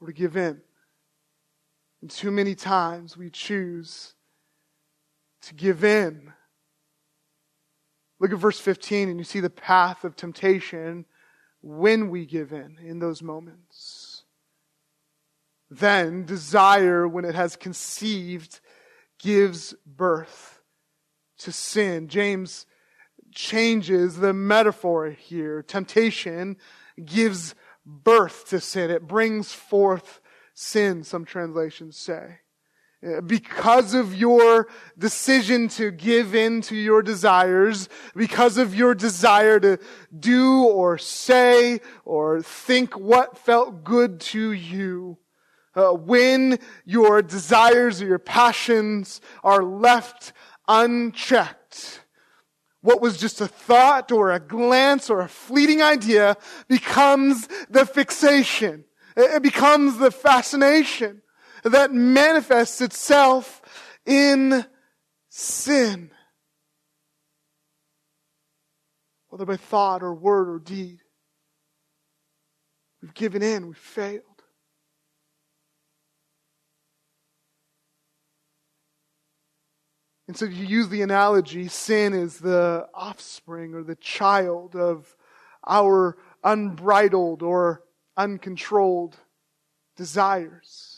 Or 0.00 0.08
to 0.08 0.12
give 0.12 0.36
in. 0.36 0.60
And 2.02 2.10
too 2.10 2.30
many 2.30 2.56
times 2.56 3.16
we 3.16 3.30
choose 3.30 4.14
to 5.42 5.54
give 5.54 5.84
in. 5.84 6.33
Look 8.24 8.32
at 8.32 8.38
verse 8.38 8.58
15 8.58 9.10
and 9.10 9.18
you 9.18 9.24
see 9.24 9.40
the 9.40 9.50
path 9.50 10.02
of 10.02 10.16
temptation 10.16 11.04
when 11.60 12.08
we 12.08 12.24
give 12.24 12.54
in 12.54 12.78
in 12.82 12.98
those 12.98 13.20
moments. 13.20 14.22
Then 15.68 16.24
desire, 16.24 17.06
when 17.06 17.26
it 17.26 17.34
has 17.34 17.54
conceived, 17.54 18.60
gives 19.18 19.74
birth 19.84 20.62
to 21.40 21.52
sin. 21.52 22.08
James 22.08 22.64
changes 23.34 24.16
the 24.16 24.32
metaphor 24.32 25.10
here. 25.10 25.62
Temptation 25.62 26.56
gives 27.04 27.54
birth 27.84 28.48
to 28.48 28.58
sin. 28.58 28.90
It 28.90 29.06
brings 29.06 29.52
forth 29.52 30.22
sin, 30.54 31.04
some 31.04 31.26
translations 31.26 31.98
say. 31.98 32.38
Because 33.26 33.92
of 33.92 34.14
your 34.14 34.68
decision 34.96 35.68
to 35.68 35.90
give 35.90 36.34
in 36.34 36.62
to 36.62 36.76
your 36.76 37.02
desires, 37.02 37.90
because 38.16 38.56
of 38.56 38.74
your 38.74 38.94
desire 38.94 39.60
to 39.60 39.78
do 40.18 40.64
or 40.64 40.96
say 40.96 41.80
or 42.06 42.40
think 42.40 42.98
what 42.98 43.36
felt 43.36 43.84
good 43.84 44.20
to 44.20 44.52
you, 44.52 45.18
uh, 45.74 45.90
when 45.90 46.58
your 46.86 47.20
desires 47.20 48.00
or 48.00 48.06
your 48.06 48.18
passions 48.18 49.20
are 49.42 49.62
left 49.62 50.32
unchecked, 50.66 52.00
what 52.80 53.02
was 53.02 53.18
just 53.18 53.40
a 53.40 53.48
thought 53.48 54.12
or 54.12 54.32
a 54.32 54.40
glance 54.40 55.10
or 55.10 55.20
a 55.20 55.28
fleeting 55.28 55.82
idea 55.82 56.36
becomes 56.68 57.48
the 57.68 57.84
fixation. 57.84 58.84
It 59.16 59.42
becomes 59.42 59.98
the 59.98 60.10
fascination 60.10 61.22
that 61.70 61.92
manifests 61.92 62.80
itself 62.80 63.62
in 64.04 64.64
sin. 65.30 66.10
Whether 69.28 69.46
by 69.46 69.56
thought 69.56 70.02
or 70.02 70.14
word 70.14 70.48
or 70.48 70.58
deed. 70.58 71.00
We've 73.02 73.14
given 73.14 73.42
in, 73.42 73.66
we've 73.66 73.76
failed. 73.76 74.22
And 80.26 80.36
so 80.36 80.46
you 80.46 80.64
use 80.64 80.88
the 80.88 81.02
analogy 81.02 81.68
sin 81.68 82.14
is 82.14 82.38
the 82.38 82.88
offspring 82.94 83.74
or 83.74 83.82
the 83.82 83.96
child 83.96 84.74
of 84.74 85.14
our 85.66 86.16
unbridled 86.42 87.42
or 87.42 87.82
uncontrolled 88.16 89.16
desires. 89.96 90.93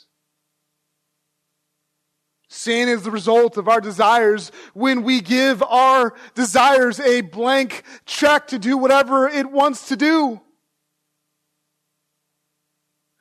Sin 2.57 2.89
is 2.89 3.03
the 3.03 3.11
result 3.11 3.59
of 3.59 3.69
our 3.69 3.83
desires 3.83 4.51
when 4.73 5.03
we 5.03 5.21
give 5.21 5.63
our 5.63 6.15
desires 6.35 6.99
a 6.99 7.21
blank 7.21 7.83
check 8.07 8.47
to 8.47 8.59
do 8.59 8.79
whatever 8.79 9.29
it 9.29 9.51
wants 9.51 9.89
to 9.89 9.97
do. 9.97 10.41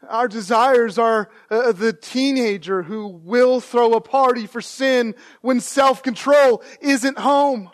Our 0.08 0.30
desires 0.30 0.98
are 0.98 1.30
uh, 1.52 1.74
the 1.74 1.92
teenager 1.92 2.82
who 2.82 3.08
will 3.08 3.60
throw 3.60 3.92
a 3.96 4.02
party 4.02 4.48
for 4.48 4.62
sin 4.62 5.16
when 5.42 5.60
self-control 5.60 6.64
isn't 6.80 7.20
home. 7.20 7.72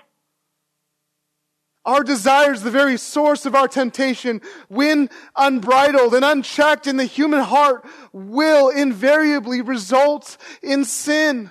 Our 1.84 2.04
desires, 2.04 2.62
the 2.62 2.70
very 2.70 2.98
source 2.98 3.46
of 3.46 3.56
our 3.56 3.67
temptation, 3.67 4.41
when 4.67 5.10
unbridled 5.36 6.13
and 6.13 6.24
unchecked 6.24 6.86
in 6.86 6.98
the 6.98 7.06
human 7.06 7.39
heart, 7.39 7.86
will 8.13 8.70
invariably 8.70 9.62
result 9.62 10.38
in 10.62 10.86
sin. 10.86 11.50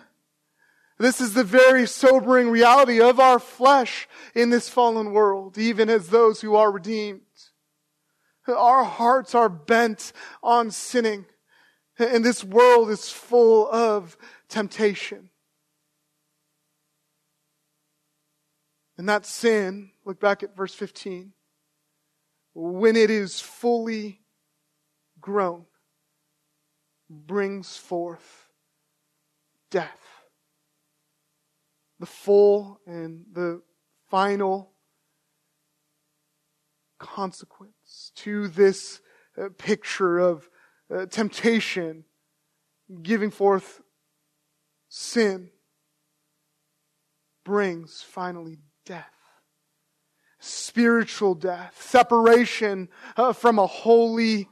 This 0.99 1.21
is 1.21 1.35
the 1.35 1.45
very 1.45 1.87
sobering 1.87 2.51
reality 2.51 3.01
of 3.01 3.19
our 3.19 3.39
flesh 3.39 4.07
in 4.35 4.51
this 4.51 4.69
fallen 4.69 5.13
world, 5.13 5.59
even 5.59 5.89
as 5.89 6.09
those 6.09 6.41
who 6.43 6.55
are 6.55 6.71
redeemed. 6.71 7.23
Our 8.47 8.85
hearts 8.85 9.35
are 9.35 9.49
bent 9.49 10.13
on 10.43 10.71
sinning. 10.71 11.27
And 11.99 12.25
this 12.25 12.43
world 12.43 12.91
is 12.91 13.11
full 13.11 13.71
of 13.71 14.17
temptation. 14.49 15.31
And 18.97 19.09
that 19.09 19.25
sin, 19.25 19.91
look 20.11 20.19
back 20.19 20.43
at 20.43 20.57
verse 20.57 20.75
15, 20.75 21.33
when 22.53 22.97
it 22.97 23.11
is 23.11 23.39
fully 23.39 24.23
grown, 25.21 25.67
brings 27.09 27.77
forth 27.77 28.49
death. 29.71 30.01
The 32.01 32.07
full 32.07 32.81
and 32.89 33.25
the 33.33 33.63
final 34.11 34.73
consequence 36.99 38.11
to 38.17 38.49
this 38.49 39.01
uh, 39.41 39.51
picture 39.59 40.19
of 40.19 40.51
uh, 40.93 41.07
temptation, 41.07 42.03
giving 43.01 43.31
forth 43.31 43.81
sin, 44.89 45.51
brings 47.45 48.03
finally 48.03 48.59
death. 48.85 49.20
Spiritual 50.41 51.35
death, 51.35 51.81
separation 51.81 52.89
uh, 53.17 53.33
from 53.33 53.59
a 53.59 53.67
holy 53.67 54.49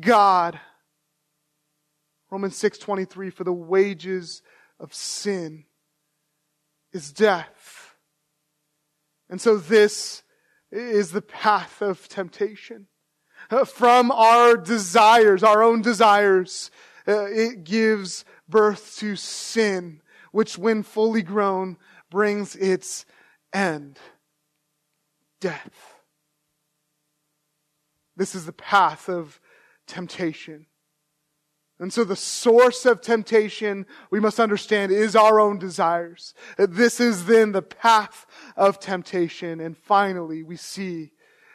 God. 0.00 0.60
Romans 2.30 2.56
6:23 2.56 3.32
for 3.32 3.44
the 3.44 3.52
wages 3.52 4.42
of 4.78 4.92
sin 4.92 5.64
is 6.92 7.12
death. 7.12 7.94
And 9.28 9.40
so 9.40 9.56
this 9.56 10.24
is 10.72 11.12
the 11.12 11.22
path 11.22 11.80
of 11.80 12.08
temptation. 12.08 12.88
Uh, 13.50 13.64
from 13.64 14.10
our 14.10 14.56
desires, 14.56 15.42
our 15.42 15.62
own 15.62 15.82
desires, 15.82 16.70
uh, 17.06 17.24
it 17.26 17.64
gives 17.64 18.24
birth 18.48 18.96
to 18.98 19.16
sin, 19.16 20.02
which 20.32 20.58
when 20.58 20.82
fully 20.82 21.22
grown 21.22 21.76
brings 22.10 22.54
its 22.56 23.06
end. 23.52 23.98
Death. 25.40 26.00
This 28.16 28.34
is 28.34 28.46
the 28.46 28.52
path 28.52 29.08
of 29.08 29.40
temptation. 29.86 30.66
And 31.78 31.90
so 31.90 32.04
the 32.04 32.14
source 32.14 32.84
of 32.84 33.00
temptation, 33.00 33.86
we 34.10 34.20
must 34.20 34.38
understand, 34.38 34.92
is 34.92 35.16
our 35.16 35.40
own 35.40 35.58
desires. 35.58 36.34
This 36.58 37.00
is 37.00 37.24
then 37.24 37.52
the 37.52 37.62
path 37.62 38.26
of 38.54 38.78
temptation. 38.78 39.60
And 39.60 39.76
finally, 39.76 40.42
we 40.42 40.56
see 40.56 41.12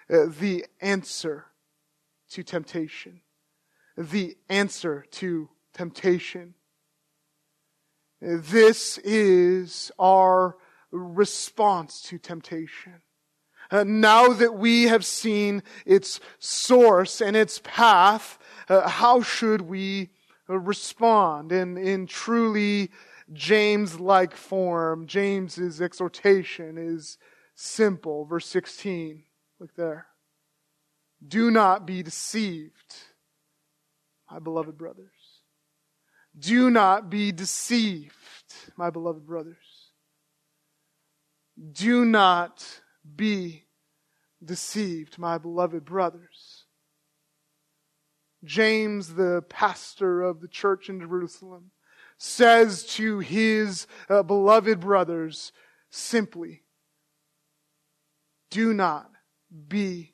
uh, 0.09 0.25
the 0.27 0.65
answer 0.81 1.45
to 2.31 2.41
temptation. 2.41 3.21
The 3.95 4.35
answer 4.49 5.05
to 5.11 5.49
temptation. 5.73 6.55
This 8.19 8.97
is 9.03 9.91
our 9.99 10.57
response 10.89 12.01
to 12.03 12.17
temptation. 12.17 13.01
Uh, 13.71 13.83
now 13.85 14.29
that 14.29 14.55
we 14.55 14.83
have 14.83 15.05
seen 15.05 15.63
its 15.85 16.19
source 16.39 17.21
and 17.21 17.35
its 17.35 17.59
path, 17.63 18.37
uh, 18.69 18.87
how 18.87 19.21
should 19.21 19.61
we 19.61 20.09
uh, 20.49 20.57
respond 20.57 21.51
in, 21.51 21.77
in 21.77 22.07
truly 22.07 22.91
James 23.33 23.99
like 23.99 24.35
form? 24.35 25.07
James's 25.07 25.81
exhortation 25.81 26.77
is 26.77 27.17
simple. 27.55 28.25
Verse 28.25 28.47
16. 28.47 29.23
Look 29.59 29.75
there. 29.75 30.07
Do 31.25 31.49
not 31.49 31.87
be 31.87 32.03
deceived, 32.03 32.95
my 34.29 34.39
beloved 34.39 34.77
brothers. 34.77 35.09
Do 36.37 36.69
not 36.69 37.09
be 37.09 37.31
deceived, 37.31 38.13
my 38.75 38.89
beloved 38.89 39.25
brothers. 39.25 39.55
Do 41.71 42.03
not 42.03 42.81
be 43.15 43.65
deceived, 44.43 45.17
my 45.17 45.37
beloved 45.37 45.85
brothers. 45.85 46.65
James, 48.43 49.15
the 49.15 49.43
pastor 49.49 50.21
of 50.21 50.41
the 50.41 50.47
church 50.47 50.89
in 50.89 50.99
Jerusalem, 50.99 51.71
says 52.17 52.83
to 52.83 53.19
his 53.19 53.87
uh, 54.09 54.23
beloved 54.23 54.79
brothers 54.79 55.51
simply, 55.89 56.63
do 58.51 58.73
not 58.73 59.09
be 59.67 60.13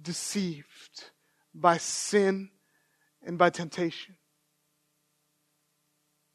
deceived 0.00 1.10
by 1.54 1.76
sin 1.78 2.50
and 3.24 3.38
by 3.38 3.50
temptation. 3.50 4.16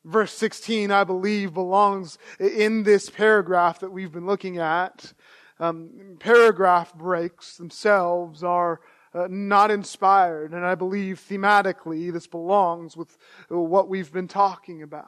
Verse 0.05 0.33
16, 0.33 0.91
I 0.91 1.05
believe, 1.05 1.53
belongs 1.53 2.17
in 2.39 2.83
this 2.83 3.09
paragraph 3.09 3.79
that 3.79 3.91
we've 3.91 4.11
been 4.11 4.25
looking 4.25 4.57
at. 4.57 5.13
Um, 5.59 6.17
paragraph 6.19 6.93
breaks 6.95 7.57
themselves 7.57 8.43
are 8.43 8.81
uh, 9.13 9.27
not 9.29 9.69
inspired, 9.69 10.53
and 10.53 10.65
I 10.65 10.75
believe 10.75 11.23
thematically 11.29 12.11
this 12.11 12.27
belongs 12.27 12.97
with 12.97 13.15
what 13.49 13.87
we've 13.87 14.11
been 14.11 14.27
talking 14.27 14.81
about. 14.81 15.05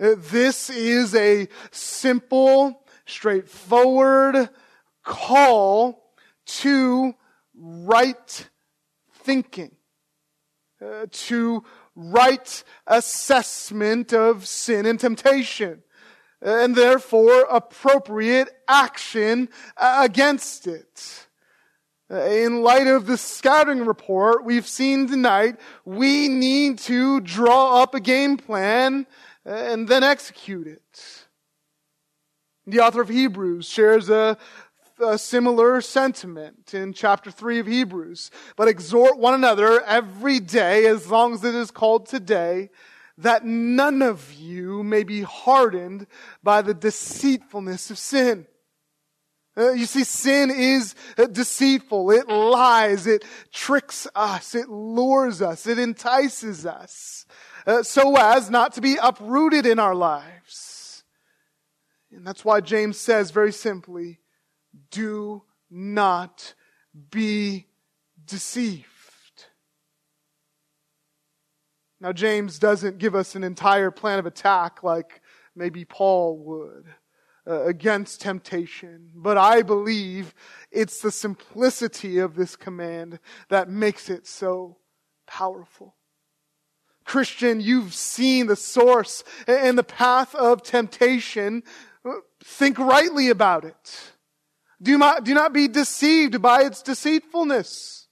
Uh, 0.00 0.14
this 0.16 0.70
is 0.70 1.14
a 1.14 1.48
simple 1.70 2.82
straightforward 3.04 4.48
call 5.02 6.14
to 6.46 7.14
right 7.54 8.48
thinking, 9.12 9.72
uh, 10.80 11.06
to 11.10 11.64
right 11.96 12.62
assessment 12.86 14.12
of 14.12 14.46
sin 14.46 14.86
and 14.86 15.00
temptation, 15.00 15.82
and 16.40 16.74
therefore 16.74 17.42
appropriate 17.50 18.48
action 18.66 19.48
against 19.76 20.66
it. 20.66 21.26
In 22.10 22.62
light 22.62 22.86
of 22.86 23.06
the 23.06 23.18
scouting 23.18 23.84
report 23.84 24.44
we've 24.44 24.66
seen 24.66 25.08
tonight, 25.08 25.56
we 25.84 26.28
need 26.28 26.78
to 26.80 27.20
draw 27.20 27.82
up 27.82 27.94
a 27.94 28.00
game 28.00 28.38
plan 28.38 29.06
uh, 29.44 29.50
and 29.50 29.86
then 29.88 30.02
execute 30.02 30.66
it. 30.66 31.26
The 32.66 32.80
author 32.80 33.02
of 33.02 33.10
Hebrews 33.10 33.68
shares 33.68 34.08
a 34.08 34.38
a 35.00 35.18
similar 35.18 35.80
sentiment 35.80 36.74
in 36.74 36.92
chapter 36.92 37.30
3 37.30 37.60
of 37.60 37.66
Hebrews. 37.66 38.30
But 38.56 38.68
exhort 38.68 39.18
one 39.18 39.34
another 39.34 39.80
every 39.82 40.40
day, 40.40 40.86
as 40.86 41.10
long 41.10 41.34
as 41.34 41.44
it 41.44 41.54
is 41.54 41.70
called 41.70 42.06
today, 42.06 42.70
that 43.18 43.44
none 43.44 44.00
of 44.02 44.32
you 44.32 44.82
may 44.82 45.04
be 45.04 45.22
hardened 45.22 46.06
by 46.42 46.62
the 46.62 46.74
deceitfulness 46.74 47.90
of 47.90 47.98
sin. 47.98 48.46
Uh, 49.56 49.72
you 49.72 49.86
see, 49.86 50.04
sin 50.04 50.50
is 50.52 50.94
uh, 51.18 51.26
deceitful. 51.26 52.12
It 52.12 52.28
lies. 52.28 53.08
It 53.08 53.24
tricks 53.52 54.06
us. 54.14 54.54
It 54.54 54.68
lures 54.68 55.42
us. 55.42 55.66
It 55.66 55.80
entices 55.80 56.64
us 56.64 57.26
uh, 57.66 57.82
so 57.82 58.16
as 58.16 58.50
not 58.50 58.72
to 58.74 58.80
be 58.80 58.96
uprooted 59.00 59.66
in 59.66 59.78
our 59.78 59.94
lives. 59.94 61.02
And 62.10 62.26
that's 62.26 62.44
why 62.44 62.60
James 62.60 62.98
says 62.98 63.30
very 63.30 63.52
simply, 63.52 64.20
do 64.90 65.42
not 65.70 66.54
be 67.10 67.66
deceived. 68.24 68.86
Now, 72.00 72.12
James 72.12 72.58
doesn't 72.58 72.98
give 72.98 73.14
us 73.14 73.34
an 73.34 73.42
entire 73.42 73.90
plan 73.90 74.18
of 74.18 74.26
attack 74.26 74.82
like 74.82 75.20
maybe 75.56 75.84
Paul 75.84 76.38
would 76.38 76.86
uh, 77.48 77.64
against 77.64 78.20
temptation, 78.20 79.10
but 79.14 79.36
I 79.36 79.62
believe 79.62 80.34
it's 80.70 81.00
the 81.00 81.10
simplicity 81.10 82.18
of 82.18 82.36
this 82.36 82.56
command 82.56 83.18
that 83.48 83.68
makes 83.68 84.10
it 84.10 84.26
so 84.26 84.76
powerful. 85.26 85.96
Christian, 87.04 87.60
you've 87.60 87.94
seen 87.94 88.46
the 88.46 88.56
source 88.56 89.24
and 89.46 89.78
the 89.78 89.82
path 89.82 90.34
of 90.34 90.62
temptation. 90.62 91.62
Think 92.44 92.78
rightly 92.78 93.30
about 93.30 93.64
it. 93.64 94.12
Do 94.80 94.98
not, 94.98 95.24
do 95.24 95.32
not 95.32 95.54
be 95.54 95.68
deceived 95.68 96.40
by 96.42 96.64
its 96.64 96.82
deceitfulness. 96.82 98.06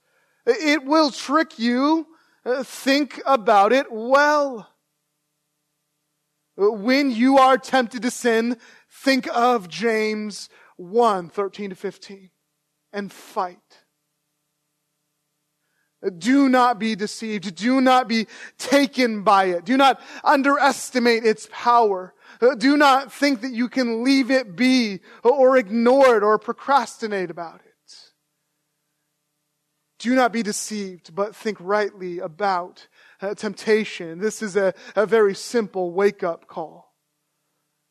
It 0.47 0.85
will 0.85 1.11
trick 1.11 1.59
you. 1.59 2.07
Uh, 2.47 2.63
think 2.63 3.21
about 3.27 3.73
it 3.73 3.87
well. 3.91 4.69
When 6.57 7.11
you 7.11 7.39
are 7.39 7.59
tempted 7.59 8.03
to 8.03 8.11
sin, 8.11 8.57
think 8.89 9.27
of 9.35 9.69
James 9.69 10.49
1, 10.77 11.29
13 11.29 11.71
to 11.71 11.77
15 11.77 12.31
and 12.93 13.13
fight. 13.13 13.59
Do 16.19 16.49
not 16.49 16.79
be 16.79 16.95
deceived. 16.95 17.57
Do 17.57 17.81
not 17.81 18.07
be 18.07 18.29
taken 18.59 19.23
by 19.23 19.47
it. 19.47 19.65
Do 19.65 19.77
not 19.77 20.01
underestimate 20.23 21.25
its 21.25 21.49
power. 21.51 22.15
Uh, 22.41 22.55
do 22.55 22.77
not 22.77 23.13
think 23.13 23.41
that 23.41 23.51
you 23.51 23.69
can 23.69 24.05
leave 24.05 24.31
it 24.31 24.55
be 24.55 25.01
or 25.25 25.57
ignore 25.57 26.17
it 26.17 26.23
or 26.23 26.39
procrastinate 26.39 27.31
about 27.31 27.61
it. 27.65 27.66
Do 29.99 30.15
not 30.15 30.33
be 30.33 30.43
deceived, 30.43 31.15
but 31.15 31.35
think 31.35 31.57
rightly 31.61 32.19
about 32.19 32.87
uh, 33.21 33.35
temptation. 33.35 34.19
This 34.19 34.43
is 34.43 34.57
a, 34.57 34.75
a 34.95 35.07
very 35.07 35.35
simple 35.35 35.93
wake 35.93 36.23
up 36.23 36.47
call. 36.47 36.95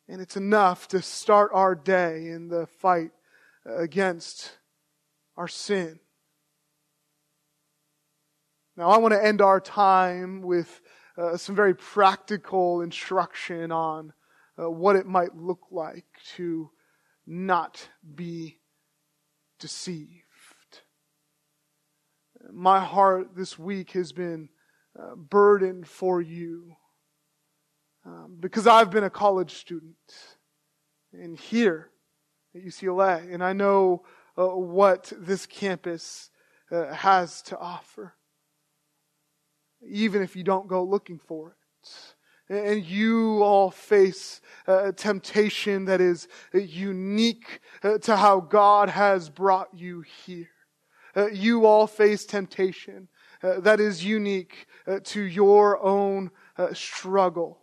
And 0.08 0.22
it's 0.22 0.38
enough 0.38 0.88
to 0.90 1.02
start 1.02 1.50
our 1.54 1.74
day 1.74 2.28
in 2.28 2.48
the 2.48 2.68
fight 2.68 3.10
against 3.66 4.52
our 5.36 5.48
sin. 5.48 6.00
Now, 8.78 8.90
I 8.90 8.98
want 8.98 9.14
to 9.14 9.24
end 9.24 9.42
our 9.42 9.60
time 9.60 10.42
with 10.42 10.82
uh, 11.18 11.38
some 11.38 11.56
very 11.56 11.74
practical 11.74 12.82
instruction 12.82 13.72
on 13.72 14.14
uh, 14.62 14.70
what 14.70 14.96
it 14.96 15.08
might 15.08 15.36
look 15.36 15.68
like 15.72 16.06
to 16.36 16.70
not 17.26 17.88
be 18.14 18.60
deceived. 19.60 20.25
My 22.52 22.80
heart 22.80 23.36
this 23.36 23.58
week 23.58 23.92
has 23.92 24.12
been 24.12 24.50
uh, 24.98 25.16
burdened 25.16 25.88
for 25.88 26.22
you 26.22 26.76
um, 28.06 28.38
because 28.40 28.68
I've 28.68 28.92
been 28.92 29.04
a 29.04 29.10
college 29.10 29.54
student 29.54 29.96
and 31.12 31.38
here 31.38 31.90
at 32.54 32.64
UCLA, 32.64 33.34
and 33.34 33.44
I 33.44 33.54
know 33.54 34.04
uh, 34.38 34.48
what 34.48 35.12
this 35.18 35.46
campus 35.46 36.30
uh, 36.72 36.94
has 36.94 37.42
to 37.44 37.58
offer, 37.58 38.16
even 39.88 40.22
if 40.22 40.36
you 40.36 40.44
don't 40.44 40.68
go 40.68 40.84
looking 40.84 41.20
for 41.20 41.50
it 41.50 41.56
and 42.50 42.86
you 42.86 43.42
all 43.42 43.72
face 43.72 44.42
a 44.68 44.94
temptation 44.94 45.86
that 45.86 46.00
is 46.00 46.28
unique 46.54 47.60
uh, 47.84 47.98
to 48.00 48.16
how 48.16 48.40
God 48.40 48.90
has 48.90 49.30
brought 49.30 49.70
you 49.74 50.02
here. 50.26 50.50
Uh, 51.16 51.28
you 51.28 51.66
all 51.66 51.88
face 51.88 52.26
temptation 52.26 53.08
uh, 53.42 53.60
that 53.60 53.80
is 53.80 54.04
unique 54.04 54.68
uh, 54.88 55.00
to 55.04 55.22
your 55.22 55.82
own 55.84 56.32
uh, 56.58 56.74
struggles. 56.74 57.58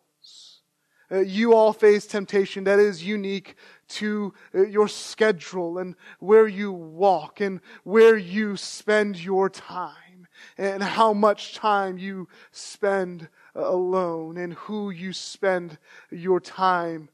Uh, 1.10 1.20
you 1.20 1.52
all 1.52 1.72
face 1.72 2.06
temptation 2.06 2.64
that 2.64 2.78
is 2.78 3.04
unique 3.04 3.56
to 3.86 4.32
your 4.54 4.88
schedule 4.88 5.76
and 5.76 5.94
where 6.20 6.48
you 6.48 6.72
walk 6.72 7.40
and 7.40 7.60
where 7.84 8.16
you 8.16 8.56
spend 8.56 9.18
your 9.18 9.50
time 9.50 10.26
and 10.56 10.82
how 10.82 11.12
much 11.12 11.54
time 11.54 11.98
you 11.98 12.26
spend 12.50 13.28
alone 13.54 14.38
and 14.38 14.54
who 14.54 14.88
you 14.88 15.12
spend 15.12 15.76
your 16.10 16.40
time 16.40 17.10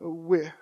with. 0.00 0.52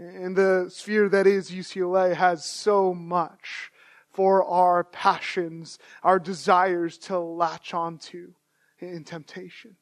And 0.00 0.34
the 0.34 0.70
sphere 0.70 1.10
that 1.10 1.26
is 1.26 1.50
UCLA 1.50 2.14
has 2.16 2.42
so 2.42 2.94
much 2.94 3.70
for 4.10 4.42
our 4.46 4.82
passions, 4.82 5.78
our 6.02 6.18
desires 6.18 6.96
to 6.98 7.18
latch 7.18 7.74
onto 7.74 8.32
in 8.78 9.04
temptation. 9.04 9.76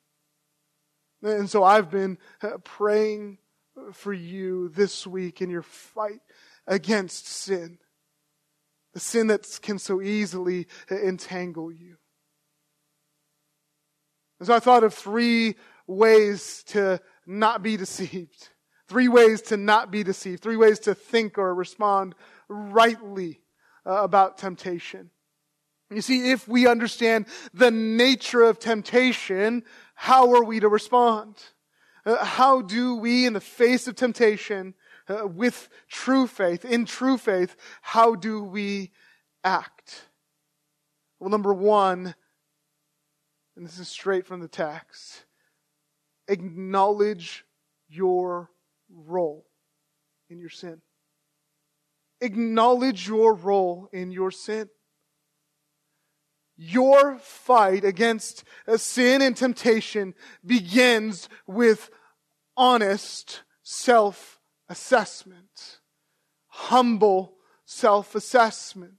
And 1.23 1.49
so 1.49 1.63
I've 1.63 1.89
been 1.89 2.19
uh, 2.43 2.59
praying 2.65 3.39
for 3.93 4.13
you 4.13 4.71
this 4.71 5.07
week 5.07 5.41
in 5.41 5.51
your 5.51 5.63
fight 5.63 6.21
against 6.67 7.29
sin. 7.29 7.79
The 8.95 9.01
sin 9.01 9.29
that 9.29 9.47
can 9.63 9.79
so 9.79 10.03
easily 10.03 10.67
entangle 10.91 11.71
you. 11.71 11.97
And 14.41 14.49
so 14.49 14.55
I 14.55 14.59
thought 14.59 14.83
of 14.83 14.95
three 14.95 15.55
ways 15.87 16.65
to 16.69 17.01
not 17.25 17.63
be 17.63 17.77
deceived. 17.77 18.49
Three 18.89 19.09
ways 19.09 19.43
to 19.43 19.57
not 19.57 19.91
be 19.91 20.03
deceived. 20.03 20.43
Three 20.43 20.57
ways 20.57 20.79
to 20.81 20.95
think 20.95 21.39
or 21.39 21.55
respond 21.55 22.15
rightly 22.49 23.41
uh, 23.87 24.03
about 24.03 24.39
temptation. 24.39 25.11
You 25.91 26.03
see, 26.03 26.31
if 26.31 26.47
we 26.47 26.67
understand 26.67 27.27
the 27.55 27.71
nature 27.71 28.43
of 28.43 28.59
temptation, 28.59 29.65
how 29.95 30.35
are 30.35 30.45
we 30.45 30.61
to 30.61 30.69
respond? 30.69 31.37
Uh, 32.05 32.25
how 32.25 32.63
do 32.63 32.97
we, 32.97 33.27
in 33.27 33.33
the 33.33 33.41
face 33.41 33.89
of 33.89 33.97
temptation, 33.97 34.75
uh, 35.09 35.27
with 35.27 35.69
true 35.89 36.27
faith, 36.27 36.65
in 36.65 36.85
true 36.85 37.17
faith, 37.17 37.57
how 37.81 38.15
do 38.15 38.43
we 38.43 38.93
act? 39.45 40.09
Well, 41.19 41.31
number 41.31 41.55
one, 41.55 42.15
and 43.57 43.67
this 43.67 43.79
is 43.79 43.89
straight 43.89 44.27
from 44.27 44.41
the 44.41 44.49
text, 44.49 45.25
acknowledge 46.29 47.45
your 47.89 48.51
role 48.93 49.47
in 50.31 50.39
your 50.39 50.51
sin. 50.51 50.81
Acknowledge 52.21 53.07
your 53.07 53.35
role 53.35 53.89
in 53.93 54.11
your 54.11 54.31
sin. 54.31 54.69
Your 56.57 57.19
fight 57.19 57.85
against 57.85 58.43
sin 58.77 59.23
and 59.23 59.37
temptation 59.37 60.15
begins 60.45 61.29
with 61.47 61.89
honest 62.57 63.43
self 63.63 64.41
assessment, 64.69 65.79
humble 66.49 67.37
self 67.65 68.17
assessment. 68.17 68.95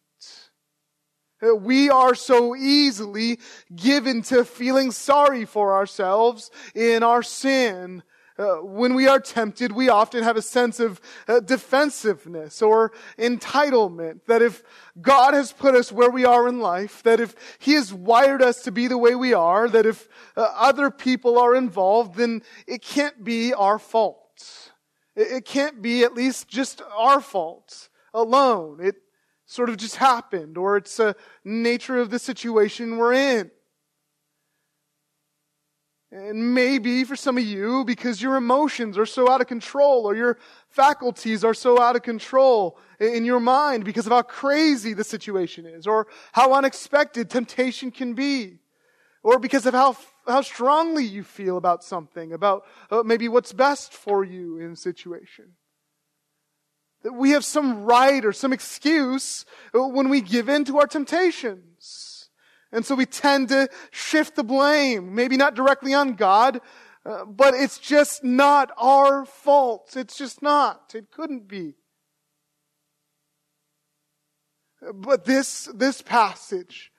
Uh, 1.41 1.55
we 1.55 1.89
are 1.89 2.15
so 2.15 2.55
easily 2.55 3.39
given 3.75 4.21
to 4.21 4.45
feeling 4.45 4.91
sorry 4.91 5.45
for 5.45 5.73
ourselves 5.75 6.51
in 6.75 7.03
our 7.03 7.23
sin 7.23 8.03
uh, 8.39 8.55
when 8.63 8.95
we 8.95 9.05
are 9.05 9.19
tempted, 9.19 9.73
we 9.73 9.89
often 9.89 10.23
have 10.23 10.37
a 10.37 10.41
sense 10.41 10.79
of 10.79 11.01
uh, 11.27 11.41
defensiveness 11.41 12.61
or 12.61 12.93
entitlement. 13.17 14.21
That 14.27 14.41
if 14.41 14.63
God 15.01 15.33
has 15.33 15.51
put 15.51 15.75
us 15.75 15.91
where 15.91 16.09
we 16.09 16.23
are 16.23 16.47
in 16.47 16.61
life, 16.61 17.03
that 17.03 17.19
if 17.19 17.35
He 17.59 17.73
has 17.73 17.93
wired 17.93 18.41
us 18.41 18.63
to 18.63 18.71
be 18.71 18.87
the 18.87 18.97
way 18.97 19.13
we 19.13 19.33
are, 19.33 19.67
that 19.67 19.85
if 19.85 20.07
uh, 20.37 20.49
other 20.55 20.89
people 20.89 21.37
are 21.37 21.53
involved, 21.53 22.15
then 22.15 22.41
it 22.65 22.81
can't 22.81 23.25
be 23.25 23.53
our 23.53 23.77
fault. 23.77 24.71
It, 25.17 25.31
it 25.31 25.45
can't 25.45 25.81
be 25.81 26.03
at 26.03 26.13
least 26.13 26.47
just 26.47 26.81
our 26.97 27.19
fault 27.19 27.89
alone. 28.13 28.79
It 28.81 28.95
sort 29.45 29.69
of 29.69 29.75
just 29.75 29.97
happened, 29.97 30.57
or 30.57 30.77
it's 30.77 30.97
a 30.99 31.13
nature 31.43 31.97
of 31.97 32.09
the 32.09 32.19
situation 32.19 32.97
we're 32.97 33.13
in. 33.13 33.51
And 36.11 36.55
maybe 36.55 37.03
for 37.03 37.15
some 37.15 37.37
of 37.37 37.43
you, 37.43 37.85
because 37.85 38.19
your 38.19 38.35
emotions 38.35 38.97
are 38.97 39.05
so 39.05 39.29
out 39.29 39.41
of 39.41 39.47
control 39.47 40.05
or 40.05 40.15
your 40.15 40.39
faculties 40.69 41.43
are 41.43 41.53
so 41.53 41.79
out 41.79 41.95
of 41.95 42.01
control 42.01 42.79
in 42.99 43.25
your 43.25 43.39
mind 43.39 43.85
because 43.85 44.07
of 44.07 44.11
how 44.11 44.23
crazy 44.23 44.93
the 44.93 45.03
situation 45.03 45.67
is 45.67 45.85
or 45.85 46.07
how 46.31 46.53
unexpected 46.53 47.29
temptation 47.29 47.91
can 47.91 48.15
be 48.15 48.57
or 49.21 49.37
because 49.37 49.67
of 49.67 49.75
how, 49.75 49.95
how 50.27 50.41
strongly 50.41 51.05
you 51.05 51.23
feel 51.23 51.57
about 51.57 51.83
something, 51.83 52.33
about 52.33 52.65
uh, 52.89 53.03
maybe 53.05 53.27
what's 53.27 53.53
best 53.53 53.93
for 53.93 54.23
you 54.23 54.57
in 54.57 54.71
a 54.71 54.75
situation. 54.75 55.53
That 57.03 57.13
we 57.13 57.31
have 57.31 57.45
some 57.45 57.83
right 57.83 58.25
or 58.25 58.33
some 58.33 58.51
excuse 58.51 59.45
when 59.73 60.09
we 60.09 60.21
give 60.21 60.49
in 60.49 60.65
to 60.65 60.79
our 60.79 60.87
temptations. 60.87 62.08
And 62.71 62.85
so 62.85 62.95
we 62.95 63.05
tend 63.05 63.49
to 63.49 63.67
shift 63.91 64.35
the 64.35 64.43
blame, 64.43 65.15
maybe 65.15 65.37
not 65.37 65.55
directly 65.55 65.93
on 65.93 66.13
God, 66.13 66.61
uh, 67.05 67.25
but 67.25 67.53
it's 67.55 67.79
just 67.79 68.23
not 68.23 68.71
our 68.77 69.25
fault. 69.25 69.95
It's 69.95 70.17
just 70.17 70.41
not. 70.41 70.93
It 70.93 71.11
couldn't 71.11 71.47
be. 71.47 71.75
But 74.93 75.25
this, 75.25 75.69
this 75.73 76.01
passage 76.01 76.91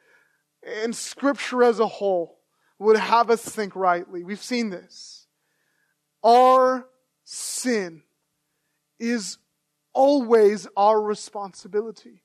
and 0.62 0.94
scripture 0.94 1.62
as 1.62 1.78
a 1.80 1.86
whole 1.86 2.40
would 2.78 2.96
have 2.96 3.30
us 3.30 3.42
think 3.42 3.76
rightly. 3.76 4.24
We've 4.24 4.42
seen 4.42 4.70
this. 4.70 5.26
Our 6.22 6.86
sin 7.24 8.02
is 8.98 9.38
always 9.92 10.66
our 10.76 11.00
responsibility 11.00 12.22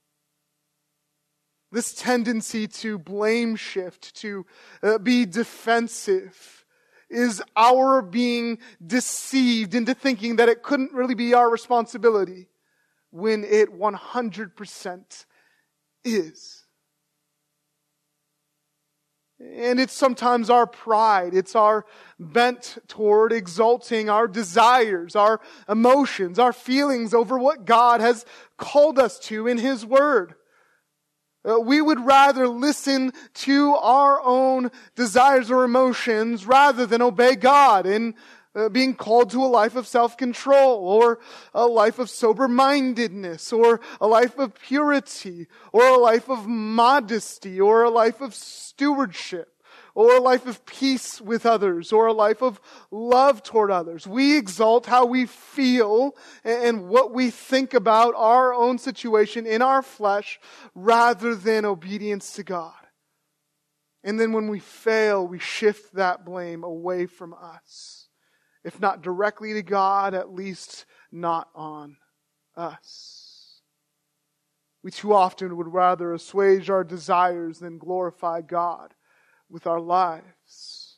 this 1.76 1.94
tendency 1.94 2.68
to 2.68 2.98
blame 2.98 3.58
shift, 3.58 4.16
to 4.16 4.46
uh, 4.82 4.98
be 4.98 5.26
defensive, 5.26 6.66
is 7.10 7.44
our 7.58 8.02
being 8.02 8.58
deceived 8.86 9.76
into 9.76 9.94
thinking 9.94 10.38
that 10.38 10.48
it 10.48 10.64
couldn't 10.64 10.94
really 10.94 11.16
be 11.16 11.34
our 11.34 11.50
responsibility 11.50 12.48
when 13.12 13.44
it 13.44 13.78
100% 13.78 15.26
is. 16.06 16.64
And 19.38 19.78
it's 19.78 19.94
sometimes 19.94 20.50
our 20.50 20.66
pride. 20.66 21.34
It's 21.34 21.58
our 21.58 21.86
bent 22.18 22.78
toward 22.88 23.34
exalting 23.34 24.10
our 24.10 24.30
desires, 24.30 25.14
our 25.14 25.42
emotions, 25.68 26.40
our 26.40 26.54
feelings 26.54 27.14
over 27.14 27.38
what 27.38 27.66
God 27.66 28.00
has 28.00 28.26
called 28.58 28.98
us 28.98 29.20
to 29.20 29.46
in 29.48 29.58
His 29.58 29.86
Word. 29.86 30.36
Uh, 31.48 31.60
we 31.60 31.82
would 31.82 32.00
rather 32.06 32.48
listen 32.48 33.12
to 33.34 33.76
our 33.76 34.22
own 34.24 34.72
desires 34.96 35.52
or 35.52 35.64
emotions 35.64 36.46
rather 36.46 36.86
than 36.86 37.02
obey 37.02 37.36
God 37.36 37.86
in 37.86 38.16
uh, 38.56 38.70
being 38.70 38.96
called 38.96 39.30
to 39.32 39.44
a 39.44 39.48
life 39.48 39.76
of 39.76 39.86
self-control 39.86 40.80
or 40.80 41.20
a 41.54 41.66
life 41.66 42.00
of 42.00 42.10
sober-mindedness 42.10 43.52
or 43.52 43.82
a 44.00 44.08
life 44.08 44.38
of 44.40 44.56
purity 44.56 45.48
or 45.74 45.86
a 45.86 45.98
life 45.98 46.30
of 46.30 46.48
modesty 46.48 47.60
or 47.60 47.84
a 47.84 47.90
life 47.90 48.22
of 48.22 48.34
stewardship 48.34 49.55
or 49.96 50.18
a 50.18 50.22
life 50.22 50.46
of 50.46 50.66
peace 50.66 51.22
with 51.22 51.46
others, 51.46 51.94
or 51.94 52.08
a 52.08 52.14
life 52.14 52.44
of 52.44 52.60
love 52.92 53.42
toward 53.42 53.72
others. 53.72 54.06
We 54.06 54.38
exalt 54.38 54.86
how 54.86 55.06
we 55.06 55.26
feel 55.26 56.16
and 56.44 56.90
what 56.90 57.14
we 57.14 57.32
think 57.32 57.74
about 57.74 58.14
our 58.18 58.54
own 58.54 58.78
situation 58.78 59.48
in 59.48 59.62
our 59.62 59.82
flesh 59.82 60.38
rather 60.76 61.34
than 61.34 61.64
obedience 61.64 62.34
to 62.34 62.44
God. 62.44 62.74
And 64.04 64.20
then 64.20 64.34
when 64.34 64.50
we 64.50 64.60
fail, 64.60 65.26
we 65.26 65.40
shift 65.40 65.96
that 65.96 66.26
blame 66.26 66.66
away 66.66 67.06
from 67.06 67.34
us. 67.34 68.10
If 68.66 68.82
not 68.82 69.02
directly 69.02 69.54
to 69.54 69.64
God, 69.64 70.14
at 70.14 70.30
least 70.30 70.86
not 71.10 71.48
on 71.56 71.96
us. 72.58 73.62
We 74.84 74.92
too 74.92 75.14
often 75.14 75.56
would 75.56 75.74
rather 75.74 76.14
assuage 76.14 76.70
our 76.70 76.84
desires 76.84 77.60
than 77.60 77.78
glorify 77.78 78.42
God 78.42 78.94
with 79.50 79.68
our 79.68 79.80
lives. 79.80 80.98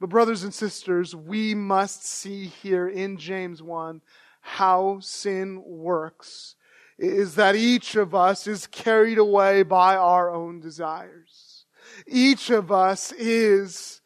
But, 0.00 0.10
brothers 0.10 0.44
and 0.44 0.54
sisters, 0.54 1.14
we 1.14 1.54
must 1.54 2.06
see 2.06 2.46
here 2.46 2.88
in 2.88 3.16
James 3.16 3.62
1 3.62 4.00
how 4.40 5.00
sin 5.00 5.62
works 5.64 6.54
is 6.98 7.36
that 7.36 7.54
each 7.54 7.94
of 7.94 8.14
us 8.14 8.46
is 8.46 8.66
carried 8.66 9.18
away 9.18 9.62
by 9.62 9.96
our 9.96 10.30
own 10.30 10.60
desires. 10.60 11.64
Each 12.06 12.50
of 12.50 12.72
us 12.72 13.12
is 13.12 14.00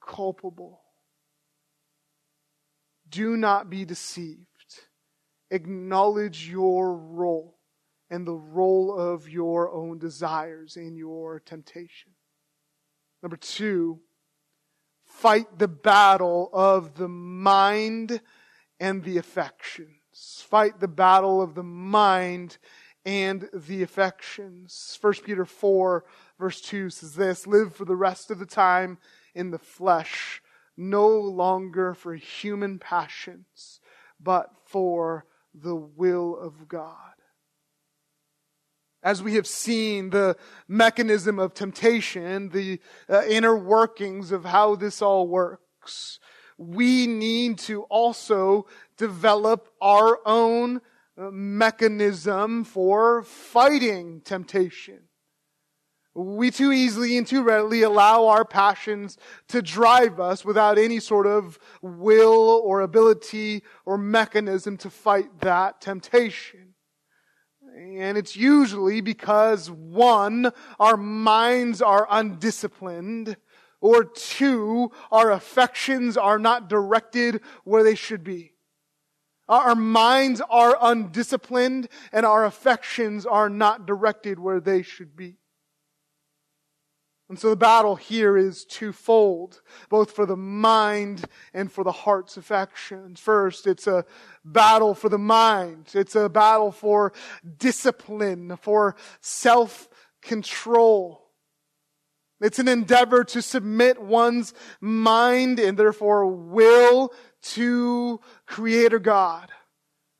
culpable. 0.00 0.80
Do 3.08 3.36
not 3.36 3.68
be 3.68 3.84
deceived. 3.84 4.46
Acknowledge 5.50 6.48
your 6.48 6.96
role 6.96 7.58
and 8.08 8.26
the 8.26 8.32
role 8.32 8.98
of 8.98 9.28
your 9.28 9.70
own 9.70 9.98
desires 9.98 10.76
in 10.76 10.96
your 10.96 11.40
temptation. 11.40 12.11
Number 13.22 13.36
two, 13.36 14.00
fight 15.04 15.58
the 15.58 15.68
battle 15.68 16.50
of 16.52 16.94
the 16.94 17.08
mind 17.08 18.20
and 18.80 19.04
the 19.04 19.18
affections. 19.18 20.44
Fight 20.48 20.80
the 20.80 20.88
battle 20.88 21.40
of 21.40 21.54
the 21.54 21.62
mind 21.62 22.58
and 23.04 23.48
the 23.54 23.82
affections. 23.82 24.98
1 25.00 25.14
Peter 25.24 25.44
4, 25.44 26.04
verse 26.38 26.60
2 26.60 26.90
says 26.90 27.14
this 27.14 27.46
Live 27.46 27.76
for 27.76 27.84
the 27.84 27.96
rest 27.96 28.30
of 28.30 28.40
the 28.40 28.46
time 28.46 28.98
in 29.34 29.50
the 29.50 29.58
flesh, 29.58 30.42
no 30.76 31.08
longer 31.08 31.94
for 31.94 32.14
human 32.14 32.78
passions, 32.78 33.80
but 34.18 34.50
for 34.64 35.26
the 35.54 35.76
will 35.76 36.36
of 36.36 36.66
God 36.66 37.12
as 39.02 39.22
we 39.22 39.34
have 39.34 39.46
seen 39.46 40.10
the 40.10 40.36
mechanism 40.68 41.38
of 41.38 41.54
temptation, 41.54 42.50
the 42.50 42.80
uh, 43.08 43.22
inner 43.28 43.56
workings 43.56 44.30
of 44.32 44.44
how 44.44 44.76
this 44.76 45.02
all 45.02 45.26
works, 45.26 46.18
we 46.56 47.06
need 47.06 47.58
to 47.58 47.82
also 47.84 48.66
develop 48.96 49.68
our 49.80 50.20
own 50.24 50.80
uh, 51.18 51.30
mechanism 51.30 52.64
for 52.64 53.22
fighting 53.22 54.20
temptation. 54.20 55.00
We 56.14 56.50
too 56.50 56.72
easily 56.72 57.16
and 57.16 57.26
too 57.26 57.42
readily 57.42 57.82
allow 57.82 58.26
our 58.26 58.44
passions 58.44 59.16
to 59.48 59.62
drive 59.62 60.20
us 60.20 60.44
without 60.44 60.76
any 60.76 61.00
sort 61.00 61.26
of 61.26 61.58
will 61.80 62.60
or 62.64 62.82
ability 62.82 63.62
or 63.86 63.96
mechanism 63.96 64.76
to 64.78 64.90
fight 64.90 65.40
that 65.40 65.80
temptation. 65.80 66.71
And 67.76 68.18
it's 68.18 68.36
usually 68.36 69.00
because 69.00 69.70
one, 69.70 70.52
our 70.78 70.96
minds 70.96 71.80
are 71.80 72.06
undisciplined, 72.10 73.36
or 73.80 74.04
two, 74.04 74.92
our 75.10 75.32
affections 75.32 76.16
are 76.16 76.38
not 76.38 76.68
directed 76.68 77.40
where 77.64 77.82
they 77.82 77.94
should 77.94 78.22
be. 78.22 78.52
Our 79.48 79.74
minds 79.74 80.40
are 80.48 80.78
undisciplined 80.80 81.88
and 82.12 82.24
our 82.24 82.44
affections 82.44 83.26
are 83.26 83.50
not 83.50 83.86
directed 83.86 84.38
where 84.38 84.60
they 84.60 84.82
should 84.82 85.16
be. 85.16 85.38
And 87.32 87.38
so 87.38 87.48
the 87.48 87.56
battle 87.56 87.96
here 87.96 88.36
is 88.36 88.66
twofold, 88.66 89.62
both 89.88 90.10
for 90.10 90.26
the 90.26 90.36
mind 90.36 91.24
and 91.54 91.72
for 91.72 91.82
the 91.82 91.90
heart's 91.90 92.36
affections. 92.36 93.20
First, 93.20 93.66
it's 93.66 93.86
a 93.86 94.04
battle 94.44 94.94
for 94.94 95.08
the 95.08 95.16
mind. 95.16 95.92
It's 95.94 96.14
a 96.14 96.28
battle 96.28 96.70
for 96.70 97.14
discipline, 97.56 98.58
for 98.60 98.96
self-control. 99.22 101.26
It's 102.42 102.58
an 102.58 102.68
endeavor 102.68 103.24
to 103.24 103.40
submit 103.40 103.98
one's 103.98 104.52
mind 104.82 105.58
and 105.58 105.78
therefore 105.78 106.26
will 106.26 107.14
to 107.44 108.20
Creator 108.44 108.98
God. 108.98 109.48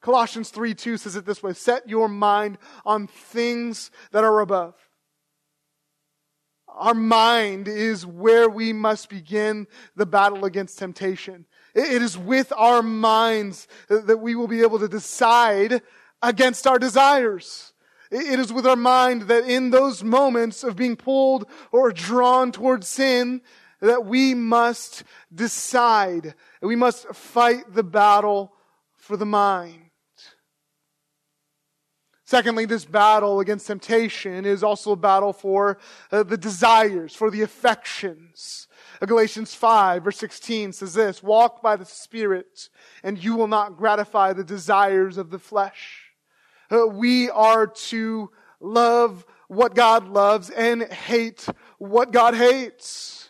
Colossians 0.01 0.49
3 0.49 0.73
2 0.73 0.97
says 0.97 1.17
it 1.17 1.27
this 1.27 1.43
way 1.43 1.53
Set 1.53 1.91
your 1.91 2.09
mind 2.09 2.57
on 2.87 3.07
things 3.07 3.91
that 4.13 4.25
are 4.25 4.41
above 4.41 4.75
our 6.75 6.95
mind 6.95 7.69
is 7.69 8.07
where 8.07 8.49
we 8.49 8.73
must 8.73 9.09
begin 9.09 9.67
the 9.97 10.07
battle 10.07 10.45
against 10.45 10.79
temptation. 10.79 11.47
It 11.75 12.03
is 12.03 12.19
with 12.19 12.53
our 12.57 12.83
minds 12.83 13.69
that 13.89 14.21
we 14.21 14.35
will 14.35 14.49
be 14.49 14.63
able 14.63 14.79
to 14.79 14.89
decide 14.89 15.83
against 16.23 16.67
our 16.67 16.79
desires. 16.79 17.73
It 18.11 18.39
is 18.39 18.53
with 18.53 18.67
our 18.67 18.77
mind 18.77 19.23
that 19.23 19.49
in 19.49 19.71
those 19.71 20.05
moments 20.05 20.65
of 20.65 20.77
being 20.77 20.97
pulled 20.97 21.47
or 21.71 21.93
drawn 21.93 22.53
towards 22.53 22.89
sin, 22.89 23.41
that 23.81 24.05
we 24.05 24.35
must 24.35 25.03
decide. 25.35 26.35
We 26.61 26.77
must 26.77 27.07
fight 27.15 27.75
the 27.75 27.83
battle 27.83 28.53
for 28.97 29.17
the 29.17 29.27
mind. 29.27 29.82
Secondly, 32.33 32.65
this 32.65 32.87
battle 32.87 33.41
against 33.41 33.67
temptation 33.67 34.47
is 34.47 34.63
also 34.63 34.93
a 34.93 34.97
battle 34.97 35.35
for 35.35 35.77
uh, 36.11 36.23
the 36.23 36.39
desires, 36.39 37.15
for 37.15 37.31
the 37.31 37.43
affections. 37.43 38.69
Uh, 39.03 39.05
Galatians 39.05 39.55
5 39.55 40.05
verse 40.05 40.17
16 40.17 40.73
says 40.73 40.95
this, 40.95 41.23
walk 41.23 41.61
by 41.61 41.77
the 41.77 41.85
Spirit 41.85 42.71
and 43.03 43.23
you 43.23 43.37
will 43.37 43.49
not 43.49 43.77
gratify 43.77 44.33
the 44.33 44.45
desires 44.45 45.19
of 45.19 45.29
the 45.29 45.39
flesh. 45.39 46.05
Uh, 46.71 46.87
we 46.87 47.29
are 47.29 47.67
to 47.67 48.31
love 48.61 49.27
what 49.49 49.75
God 49.75 50.09
loves 50.09 50.49
and 50.49 50.85
hate 50.85 51.47
what 51.77 52.13
God 52.13 52.35
hates. 52.35 53.29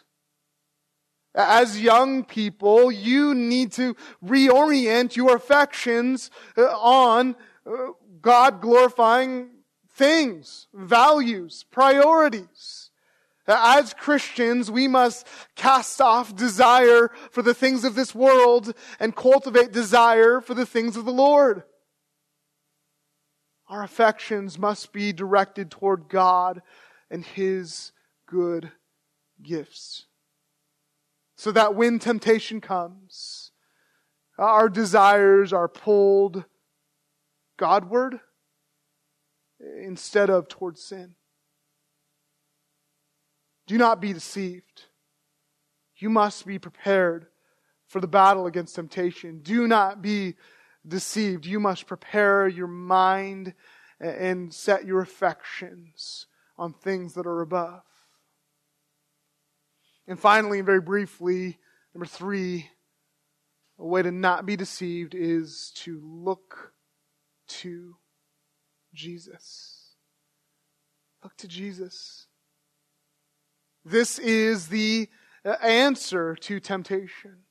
As 1.35 1.81
young 1.81 2.23
people, 2.23 2.93
you 2.93 3.35
need 3.35 3.73
to 3.73 3.97
reorient 4.25 5.17
your 5.17 5.35
affections 5.35 6.31
uh, 6.57 6.67
on 6.67 7.35
uh, 7.67 7.89
God 8.23 8.61
glorifying 8.61 9.51
things, 9.91 10.69
values, 10.73 11.65
priorities. 11.71 12.91
As 13.47 13.93
Christians, 13.93 14.71
we 14.71 14.87
must 14.87 15.27
cast 15.57 16.01
off 16.01 16.35
desire 16.35 17.11
for 17.33 17.43
the 17.43 17.55
things 17.55 17.85
of 17.85 17.97
this 17.97 18.15
world 18.15 18.73
and 19.01 19.15
cultivate 19.15 19.73
desire 19.73 20.41
for 20.41 20.55
the 20.55 20.65
things 20.65 20.97
of 20.97 21.05
the 21.05 21.13
Lord. 21.13 21.65
Our 23.69 23.83
affections 23.83 24.59
must 24.59 24.93
be 24.93 25.13
directed 25.13 25.71
toward 25.71 26.09
God 26.09 26.63
and 27.11 27.25
His 27.25 27.93
good 28.27 28.71
gifts. 29.43 30.07
So 31.37 31.51
that 31.51 31.75
when 31.75 31.99
temptation 31.99 32.61
comes, 32.61 33.51
our 34.39 34.69
desires 34.69 35.53
are 35.53 35.69
pulled 35.69 36.45
Godward 37.57 38.21
instead 39.61 40.31
of 40.31 40.49
towards 40.49 40.83
sin. 40.83 41.15
Do 43.67 43.79
not 43.79 44.01
be 44.01 44.13
deceived. 44.13 44.87
You 45.97 46.11
must 46.11 46.47
be 46.47 46.59
prepared 46.59 47.27
for 47.87 48.01
the 48.01 48.09
battle 48.09 48.47
against 48.47 48.75
temptation. 48.75 49.41
Do 49.43 49.69
not 49.69 50.03
be 50.03 50.35
deceived. 50.87 51.47
You 51.47 51.61
must 51.61 51.87
prepare 51.87 52.49
your 52.49 52.67
mind 52.67 53.55
and 54.01 54.53
set 54.53 54.85
your 54.85 55.01
affections 55.01 56.27
on 56.59 56.73
things 56.73 57.15
that 57.15 57.27
are 57.27 57.41
above. 57.41 57.83
And 60.09 60.19
finally, 60.19 60.59
and 60.59 60.67
very 60.67 60.81
briefly, 60.81 61.59
number 61.95 62.07
three, 62.07 62.69
a 63.79 63.87
way 63.87 64.03
to 64.03 64.11
not 64.11 64.45
be 64.45 64.57
deceived 64.57 65.15
is 65.15 65.73
to 65.77 66.01
look 66.05 66.73
to 67.61 67.97
Jesus. 68.95 69.95
Look 71.23 71.37
to 71.39 71.49
Jesus. 71.49 72.27
This 73.85 74.19
is 74.19 74.69
the 74.69 75.09
answer 75.63 76.37
to 76.37 76.61
temptation. 76.61 77.45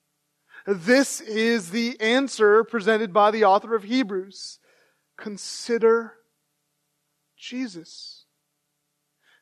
This 0.66 1.22
is 1.22 1.72
the 1.72 2.00
answer 2.00 2.64
presented 2.64 3.12
by 3.12 3.32
the 3.32 3.46
author 3.46 3.76
of 3.76 3.84
Hebrews. 3.84 4.60
Consider 5.18 6.14
Jesus. 7.38 8.26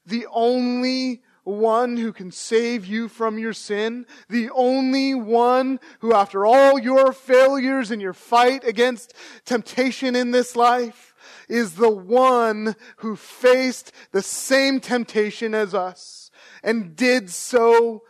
The 0.06 0.28
only 0.32 1.22
one 1.50 1.98
who 1.98 2.14
can 2.14 2.32
save 2.32 2.86
you 2.86 3.08
from 3.08 3.38
your 3.38 3.54
sin, 3.54 4.06
the 4.30 4.50
only 4.52 5.14
one 5.16 5.80
who, 6.00 6.14
after 6.14 6.46
all 6.46 6.80
your 6.80 7.12
failures 7.12 7.92
and 7.92 8.02
your 8.02 8.14
fight 8.14 8.64
against 8.64 9.14
temptation 9.46 10.16
in 10.16 10.32
this 10.32 10.56
life, 10.56 11.16
is 11.48 11.76
the 11.76 11.90
one 11.90 12.76
who 12.98 13.16
faced 13.16 13.92
the 14.12 14.22
same 14.22 14.80
temptation 14.80 15.54
as 15.54 15.74
us 15.74 16.32
and 16.64 16.96
did 16.96 17.30
so 17.30 18.04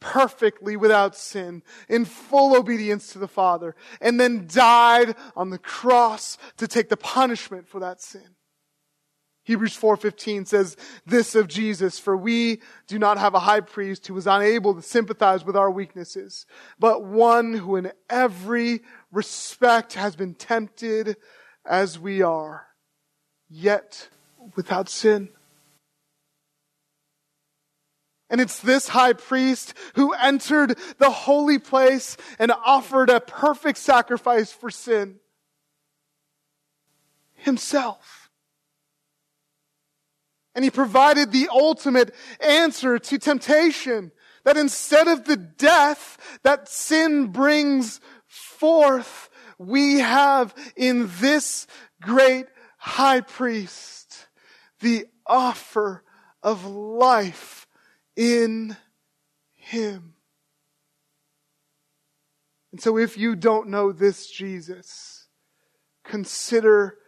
perfectly 0.00 0.76
without 0.76 1.16
sin, 1.16 1.62
in 1.88 2.04
full 2.04 2.54
obedience 2.54 3.12
to 3.12 3.18
the 3.18 3.26
Father, 3.26 3.74
and 4.02 4.20
then 4.20 4.46
died 4.46 5.16
on 5.34 5.48
the 5.48 5.58
cross 5.58 6.36
to 6.58 6.68
take 6.68 6.90
the 6.90 6.96
punishment 6.96 7.66
for 7.66 7.80
that 7.80 8.02
sin. 8.02 8.36
Hebrews 9.44 9.76
4:15 9.76 10.46
says 10.46 10.76
this 11.04 11.34
of 11.34 11.48
Jesus, 11.48 11.98
for 11.98 12.16
we 12.16 12.62
do 12.86 12.98
not 12.98 13.18
have 13.18 13.34
a 13.34 13.40
high 13.40 13.60
priest 13.60 14.06
who 14.06 14.14
was 14.14 14.26
unable 14.26 14.74
to 14.74 14.82
sympathize 14.82 15.44
with 15.44 15.54
our 15.54 15.70
weaknesses, 15.70 16.46
but 16.78 17.04
one 17.04 17.52
who 17.52 17.76
in 17.76 17.92
every 18.08 18.82
respect 19.12 19.92
has 19.94 20.16
been 20.16 20.34
tempted 20.34 21.16
as 21.66 21.98
we 21.98 22.22
are, 22.22 22.68
yet 23.48 24.08
without 24.56 24.88
sin. 24.88 25.28
And 28.30 28.40
it's 28.40 28.58
this 28.58 28.88
high 28.88 29.12
priest 29.12 29.74
who 29.94 30.12
entered 30.14 30.78
the 30.98 31.10
holy 31.10 31.58
place 31.58 32.16
and 32.38 32.50
offered 32.50 33.10
a 33.10 33.20
perfect 33.20 33.78
sacrifice 33.78 34.50
for 34.50 34.70
sin 34.70 35.20
himself. 37.34 38.23
And 40.54 40.64
he 40.64 40.70
provided 40.70 41.32
the 41.32 41.48
ultimate 41.50 42.14
answer 42.40 42.98
to 42.98 43.18
temptation. 43.18 44.12
That 44.44 44.56
instead 44.56 45.08
of 45.08 45.24
the 45.24 45.36
death 45.36 46.18
that 46.42 46.68
sin 46.68 47.28
brings 47.28 48.00
forth, 48.26 49.30
we 49.58 50.00
have 50.00 50.54
in 50.76 51.10
this 51.20 51.66
great 52.02 52.46
high 52.76 53.22
priest 53.22 54.26
the 54.80 55.06
offer 55.26 56.04
of 56.42 56.66
life 56.66 57.66
in 58.16 58.76
him. 59.54 60.14
And 62.70 62.80
so 62.80 62.98
if 62.98 63.16
you 63.16 63.34
don't 63.34 63.68
know 63.68 63.92
this 63.92 64.26
Jesus, 64.30 65.28
consider 66.04 66.98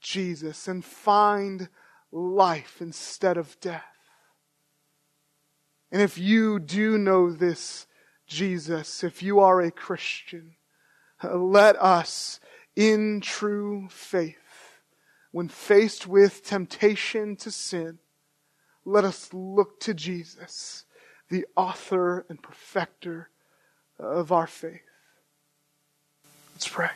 Jesus 0.00 0.68
and 0.68 0.84
find 0.84 1.68
life 2.12 2.76
instead 2.80 3.36
of 3.36 3.58
death. 3.60 3.82
And 5.90 6.00
if 6.00 6.18
you 6.18 6.58
do 6.58 6.96
know 6.98 7.32
this 7.32 7.86
Jesus, 8.26 9.02
if 9.02 9.22
you 9.22 9.40
are 9.40 9.60
a 9.60 9.70
Christian, 9.70 10.56
let 11.22 11.76
us, 11.80 12.40
in 12.76 13.20
true 13.20 13.88
faith, 13.90 14.36
when 15.32 15.48
faced 15.48 16.06
with 16.06 16.44
temptation 16.44 17.36
to 17.36 17.50
sin, 17.50 17.98
let 18.84 19.04
us 19.04 19.32
look 19.32 19.80
to 19.80 19.94
Jesus, 19.94 20.84
the 21.28 21.46
author 21.56 22.24
and 22.28 22.42
perfecter 22.42 23.28
of 23.98 24.32
our 24.32 24.46
faith. 24.46 24.80
Let's 26.54 26.68
pray. 26.68 26.90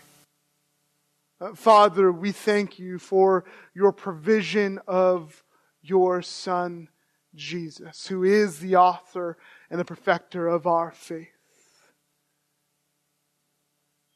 Uh, 1.39 1.55
Father, 1.55 2.11
we 2.11 2.32
thank 2.32 2.78
you 2.78 2.99
for 2.99 3.45
your 3.74 3.93
provision 3.93 4.80
of 4.87 5.45
your 5.82 6.22
Son, 6.22 6.89
Jesus, 7.34 8.07
who 8.07 8.24
is 8.24 8.61
the 8.61 8.76
author 8.76 9.37
and 9.68 9.78
the 9.78 9.84
perfecter 9.84 10.49
of 10.49 10.66
our 10.66 10.91
faith. 10.91 11.28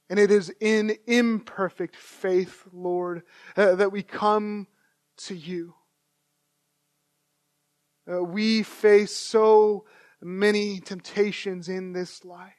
And 0.09 0.19
it 0.19 0.31
is 0.31 0.51
in 0.61 0.97
imperfect 1.07 1.95
faith, 1.95 2.67
Lord, 2.73 3.23
uh, 3.55 3.75
that 3.75 3.93
we 3.93 4.03
come 4.03 4.67
to 5.19 5.35
you. 5.37 5.75
Uh, 8.11 8.25
we 8.25 8.63
face 8.63 9.15
so 9.15 9.85
many 10.23 10.81
temptations 10.81 11.69
in 11.69 11.93
this 11.93 12.25
life, 12.25 12.55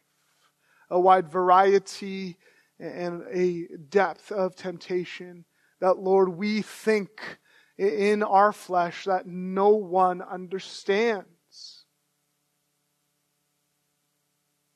a 0.92 1.00
wide 1.00 1.30
variety 1.30 2.38
and 2.82 3.24
a 3.32 3.68
depth 3.90 4.32
of 4.32 4.56
temptation 4.56 5.46
that, 5.80 6.00
Lord, 6.00 6.30
we 6.30 6.62
think 6.62 7.40
in 7.78 8.24
our 8.24 8.52
flesh 8.52 9.06
that 9.06 9.28
no 9.28 9.70
one 9.70 10.22
understands. 10.22 11.86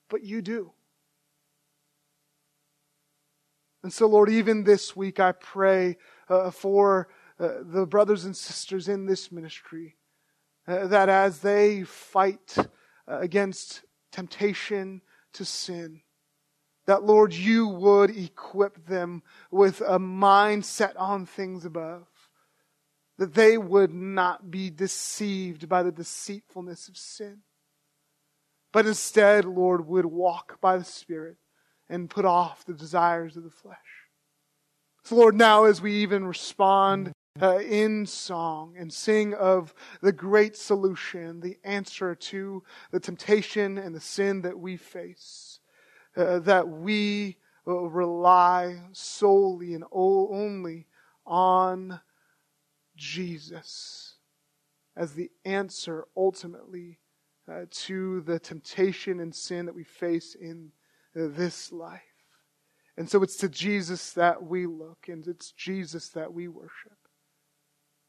But 0.09 0.23
you 0.23 0.41
do. 0.41 0.71
And 3.83 3.91
so, 3.91 4.07
Lord, 4.07 4.29
even 4.29 4.63
this 4.63 4.95
week, 4.95 5.19
I 5.19 5.31
pray 5.31 5.97
uh, 6.29 6.51
for 6.51 7.09
uh, 7.39 7.49
the 7.61 7.85
brothers 7.85 8.25
and 8.25 8.35
sisters 8.35 8.87
in 8.87 9.05
this 9.05 9.31
ministry 9.31 9.95
uh, 10.67 10.87
that 10.87 11.09
as 11.09 11.39
they 11.39 11.83
fight 11.83 12.57
uh, 12.57 12.65
against 13.07 13.83
temptation 14.11 15.01
to 15.33 15.45
sin, 15.45 16.01
that 16.85 17.03
Lord, 17.03 17.33
you 17.33 17.67
would 17.67 18.15
equip 18.15 18.85
them 18.85 19.23
with 19.51 19.81
a 19.81 19.99
mind 19.99 20.65
set 20.65 20.95
on 20.97 21.25
things 21.25 21.65
above, 21.65 22.07
that 23.17 23.33
they 23.33 23.57
would 23.57 23.93
not 23.93 24.51
be 24.51 24.69
deceived 24.69 25.67
by 25.67 25.83
the 25.83 25.91
deceitfulness 25.91 26.87
of 26.87 26.97
sin, 26.97 27.39
but 28.71 28.85
instead, 28.85 29.45
Lord, 29.45 29.87
would 29.87 30.05
walk 30.05 30.59
by 30.61 30.77
the 30.77 30.83
Spirit 30.83 31.37
and 31.89 32.09
put 32.09 32.25
off 32.25 32.65
the 32.65 32.73
desires 32.73 33.37
of 33.37 33.43
the 33.43 33.49
flesh. 33.49 33.77
So, 35.03 35.15
Lord, 35.15 35.35
now 35.35 35.65
as 35.65 35.81
we 35.81 35.93
even 35.97 36.25
respond 36.25 37.11
uh, 37.41 37.59
in 37.59 38.05
song 38.05 38.75
and 38.77 38.91
sing 38.91 39.33
of 39.33 39.73
the 40.01 40.11
great 40.11 40.55
solution, 40.55 41.41
the 41.41 41.57
answer 41.63 42.15
to 42.15 42.63
the 42.91 42.99
temptation 42.99 43.77
and 43.77 43.93
the 43.93 43.99
sin 43.99 44.41
that 44.41 44.57
we 44.57 44.77
face, 44.77 45.54
uh, 46.15 46.39
that 46.39 46.67
we 46.67 47.37
uh, 47.67 47.73
rely 47.73 48.79
solely 48.91 49.73
and 49.73 49.83
only 49.91 50.87
on 51.25 51.99
Jesus 52.95 54.15
as 54.95 55.13
the 55.13 55.29
answer 55.43 56.05
ultimately 56.15 56.99
uh, 57.51 57.65
to 57.69 58.21
the 58.21 58.39
temptation 58.39 59.19
and 59.19 59.35
sin 59.35 59.65
that 59.65 59.75
we 59.75 59.83
face 59.83 60.35
in 60.35 60.71
uh, 61.15 61.27
this 61.29 61.71
life. 61.71 62.01
And 62.97 63.09
so 63.09 63.21
it's 63.23 63.35
to 63.37 63.49
Jesus 63.49 64.13
that 64.13 64.41
we 64.41 64.65
look, 64.65 65.07
and 65.09 65.27
it's 65.27 65.51
Jesus 65.51 66.09
that 66.09 66.33
we 66.33 66.47
worship. 66.47 66.97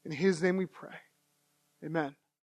In 0.05 0.11
his 0.11 0.41
name 0.41 0.55
we 0.55 0.65
pray. 0.65 0.95
Amen. 1.83 2.15